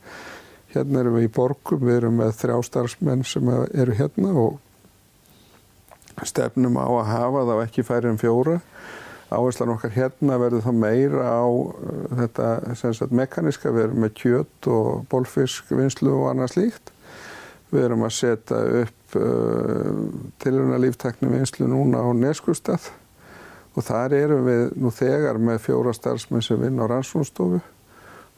Hérna 0.72 1.02
erum 1.02 1.18
við 1.18 1.28
í 1.28 1.32
borgum, 1.36 1.82
við 1.84 1.98
erum 2.00 2.20
með 2.22 2.36
þrjá 2.40 2.56
starfsmenn 2.68 3.24
sem 3.28 3.50
eru 3.52 3.96
hérna 3.98 4.32
og 4.40 4.60
stefnum 6.28 6.78
á 6.80 6.86
að 6.86 7.10
hafa 7.10 7.44
þá 7.48 7.54
ekki 7.66 7.84
færi 7.86 8.12
um 8.12 8.20
fjóra. 8.20 8.58
Áherslan 9.32 9.72
okkar 9.72 9.94
hérna 9.94 10.36
verður 10.40 10.64
þá 10.66 10.72
meira 10.76 11.28
á 11.28 11.44
uh, 11.48 12.08
þetta 12.18 12.48
sagt, 12.76 13.14
mekaniska, 13.16 13.72
við 13.72 13.86
erum 13.86 14.02
með 14.04 14.16
kjött 14.20 14.68
og 14.68 15.06
bólfisk, 15.12 15.70
vinslu 15.72 16.12
og 16.18 16.26
annað 16.32 16.52
slíkt. 16.56 16.92
Við 17.72 17.86
erum 17.86 18.04
að 18.04 18.16
setja 18.18 18.58
upp 18.82 19.16
uh, 19.16 20.02
tilurna 20.44 20.80
líftekni 20.80 21.32
vinslu 21.32 21.68
núna 21.70 22.04
á 22.04 22.08
Neskustad 22.12 22.90
og 23.72 23.86
þar 23.86 24.16
erum 24.16 24.46
við 24.46 24.64
nú 24.80 24.92
þegar 24.94 25.40
með 25.40 25.62
fjóra 25.66 25.94
starfsmenn 25.96 26.44
sem 26.44 26.60
vinn 26.60 26.80
á 26.80 26.84
rannsónstofu 26.90 27.60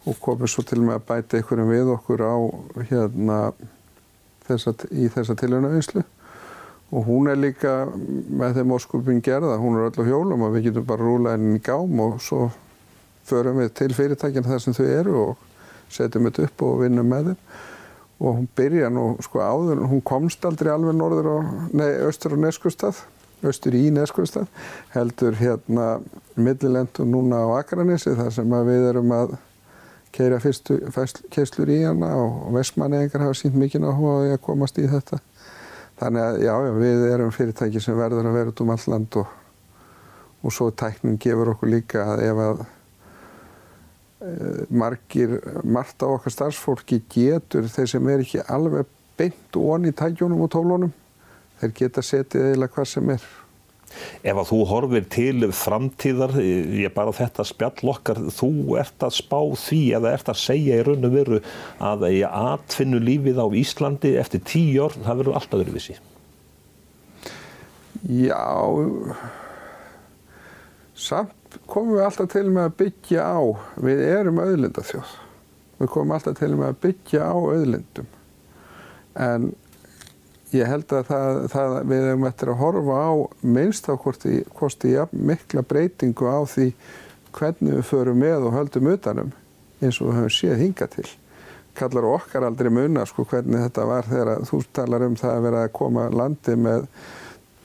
og 0.05 0.19
komum 0.23 0.51
svo 0.51 0.65
til 0.67 0.83
með 0.83 0.99
að 0.99 1.07
bæta 1.09 1.39
einhverjum 1.39 1.73
við 1.73 1.95
okkur 1.95 2.25
á 2.25 2.37
hérna 2.91 3.39
þessa, 4.47 4.75
í 4.93 5.09
þessa 5.13 5.37
tilhjónavinslu 5.41 6.05
og 6.95 7.07
hún 7.09 7.31
er 7.31 7.41
líka 7.41 7.73
með 7.91 8.61
þeim 8.61 8.75
óskupin 8.77 9.23
gerða, 9.25 9.57
hún 9.59 9.79
er 9.79 9.89
öll 9.89 10.05
á 10.05 10.05
hjólum 10.07 10.45
og 10.47 10.55
við 10.55 10.69
getum 10.69 10.87
bara 10.87 11.03
rúla 11.03 11.35
henni 11.35 11.59
í 11.59 11.65
gám 11.65 12.01
og 12.05 12.21
svo 12.23 12.51
förum 13.27 13.63
við 13.63 13.73
til 13.81 13.91
fyrirtækina 13.97 14.47
þar 14.47 14.63
sem 14.63 14.77
þau 14.77 14.87
eru 14.87 15.17
og 15.23 15.41
setjum 15.93 16.29
þetta 16.29 16.49
upp 16.49 16.67
og 16.67 16.83
vinnum 16.85 17.09
með 17.09 17.33
þeim. 17.33 17.41
Og 18.25 18.37
hún 18.39 18.47
byrja 18.57 18.89
nú 18.95 19.09
sko 19.25 19.43
áður, 19.43 19.83
hún 19.91 20.03
komst 20.07 20.45
aldrei 20.47 20.71
alveg 20.73 20.95
norður 20.97 21.31
og, 21.33 21.49
nei, 21.75 21.89
austur 22.07 22.37
og 22.37 22.45
neskustad 22.45 23.01
austur 23.49 23.75
í 23.79 23.89
Neskvistad 23.95 24.49
heldur 24.95 25.37
hérna 25.39 25.89
millilendur 26.37 27.09
núna 27.09 27.45
á 27.45 27.61
Akranissi 27.61 28.15
þar 28.17 28.33
sem 28.35 28.57
við 28.69 28.89
erum 28.91 29.13
að 29.15 29.37
keira 30.15 30.39
fyrstu 30.43 30.79
keislur 31.35 31.71
í 31.75 31.81
hana 31.83 32.13
og 32.21 32.53
vestmannegingar 32.55 33.25
hafa 33.27 33.39
sínt 33.39 33.57
mikið 33.59 33.89
áhuga 33.89 34.35
að 34.35 34.43
komast 34.45 34.79
í 34.79 34.87
þetta. 34.91 35.19
Þannig 35.99 36.25
að 36.25 36.39
já, 36.43 36.55
við 36.79 37.05
erum 37.09 37.35
fyrirtæki 37.35 37.83
sem 37.83 37.99
verður 37.99 38.29
að 38.31 38.39
vera 38.39 38.53
út 38.53 38.63
um 38.63 38.73
all 38.75 38.87
land 38.91 39.19
og, 39.21 39.37
og 40.43 40.55
svo 40.55 40.71
tæknin 40.75 41.21
gefur 41.23 41.53
okkur 41.55 41.71
líka 41.71 42.03
að 42.15 42.25
ef 42.29 42.43
að 42.45 42.65
e, 42.65 44.33
margir, 44.75 45.37
margt 45.63 46.03
á 46.03 46.07
okkar 46.11 46.35
starfsfólki 46.35 47.01
getur 47.15 47.71
þeir 47.71 47.91
sem 47.95 48.11
er 48.11 48.27
ekki 48.27 48.43
alveg 48.43 48.91
beint 49.19 49.59
og 49.59 49.71
onni 49.77 49.95
í 49.95 49.99
tækjónum 49.99 50.43
og 50.47 50.51
tólunum 50.55 50.95
þeir 51.65 51.75
geta 51.81 52.05
setið 52.05 52.53
eða 52.53 52.71
hvað 52.75 52.91
sem 52.91 53.11
er. 53.17 53.27
Ef 54.27 54.39
að 54.41 54.49
þú 54.49 54.59
horfir 54.67 55.05
til 55.13 55.51
framtíðar, 55.55 56.33
ég 56.43 56.95
bara 56.97 57.15
þetta 57.15 57.45
spjall 57.47 57.91
okkar, 57.93 58.19
þú 58.35 58.79
ert 58.81 59.05
að 59.07 59.15
spá 59.21 59.39
því 59.61 59.83
eða 59.99 60.15
ert 60.17 60.33
að 60.33 60.41
segja 60.41 60.81
í 60.81 60.87
raun 60.89 61.07
og 61.07 61.15
veru 61.15 61.39
að 61.79 62.09
ég 62.17 62.35
atfinnu 62.41 62.99
lífið 63.03 63.39
á 63.39 63.47
Íslandi 63.61 64.17
eftir 64.19 64.43
tíu 64.49 64.83
orð, 64.89 65.05
það 65.07 65.21
verður 65.23 65.39
alltaf 65.39 65.63
verið 65.63 65.79
vissi. 65.79 65.97
Já, 68.11 68.43
samt 70.99 71.61
komum 71.71 71.95
við 71.95 72.09
alltaf 72.09 72.33
til 72.35 72.49
með 72.51 72.67
að 72.67 72.77
byggja 72.83 73.29
á, 73.31 73.41
við 73.87 74.03
erum 74.11 74.43
auðlindaþjóð, 74.43 75.15
við 75.79 75.95
komum 75.95 76.19
alltaf 76.19 76.37
til 76.43 76.53
með 76.57 76.73
að 76.73 76.83
byggja 76.89 77.31
á 77.31 77.37
auðlindum 77.39 78.11
en 79.15 79.53
ég 80.55 80.69
held 80.71 80.93
að 80.95 81.09
það, 81.09 81.41
það 81.53 81.75
við 81.91 82.05
hefum 82.09 82.29
eftir 82.29 82.53
að 82.53 82.61
horfa 82.61 82.99
á 83.03 83.13
minnst 83.57 83.89
á 83.91 83.95
hvort 83.99 84.87
í 84.87 84.93
ja, 84.93 85.07
mikla 85.11 85.65
breytingu 85.67 86.31
á 86.31 86.41
því 86.49 86.69
hvernig 87.35 87.81
við 87.81 87.89
förum 87.89 88.23
með 88.23 88.49
og 88.49 88.57
höldum 88.59 88.91
utanum 88.93 89.33
eins 89.83 90.01
og 90.01 90.11
við 90.11 90.19
höfum 90.21 90.35
séð 90.37 90.63
hinga 90.63 90.89
til. 90.93 91.07
Kallar 91.75 92.07
okkar 92.07 92.47
aldrei 92.47 92.71
munna 92.71 93.03
sko 93.09 93.27
hvernig 93.27 93.65
þetta 93.67 93.87
var 93.91 94.07
þegar 94.07 94.47
þú 94.47 94.61
talar 94.77 95.07
um 95.09 95.17
það 95.19 95.35
að 95.35 95.47
vera 95.49 95.65
að 95.65 95.75
koma 95.81 96.07
landi 96.15 96.55
með 96.55 96.87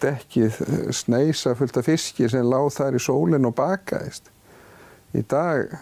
dekkið 0.02 0.58
sneisa 0.96 1.54
fullt 1.60 1.78
af 1.78 1.86
fiski 1.90 2.30
sem 2.32 2.48
láð 2.48 2.72
þar 2.80 2.98
í 2.98 3.04
sólinn 3.04 3.46
og 3.50 3.56
bakaðist. 3.60 4.32
Í 5.14 5.22
dag 5.30 5.76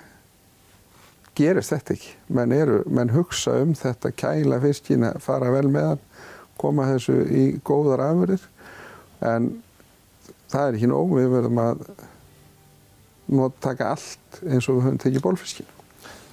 gerist 1.37 1.71
þetta 1.71 1.95
ekki. 1.95 2.13
Menn, 2.33 2.53
eru, 2.55 2.81
menn 2.89 3.13
hugsa 3.13 3.59
um 3.61 3.75
þetta, 3.77 4.11
kæla 4.17 4.59
fiskina, 4.63 5.13
fara 5.23 5.51
vel 5.53 5.67
með 5.71 5.91
hann 5.91 6.06
koma 6.59 6.89
þessu 6.91 7.15
í 7.27 7.45
góðar 7.65 8.03
afverðir 8.07 8.43
en 9.27 9.49
það 10.51 10.67
er 10.67 10.77
ekki 10.77 10.91
nóg, 10.91 11.15
við 11.17 11.31
verðum 11.35 11.63
að 11.63 13.57
taka 13.63 13.93
allt 13.95 14.41
eins 14.45 14.67
og 14.69 14.77
við 14.77 14.85
höfum 14.87 15.01
tekið 15.03 15.25
bólfiskinu. 15.25 15.73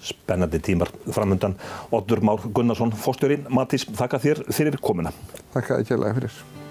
Spennandi 0.05 0.61
tímar 0.61 0.91
framöndan. 1.09 1.57
Otur 1.97 2.21
Már 2.21 2.43
Gunnarsson, 2.45 2.93
fórstjóri 2.93 3.41
Matís, 3.49 3.87
þakka 3.89 4.21
þér 4.21 4.43
fyrir 4.53 4.77
komina. 4.85 5.15
Þakka 5.55 5.81
þér 5.81 5.89
kjærlega 5.89 6.19
fyrir. 6.21 6.64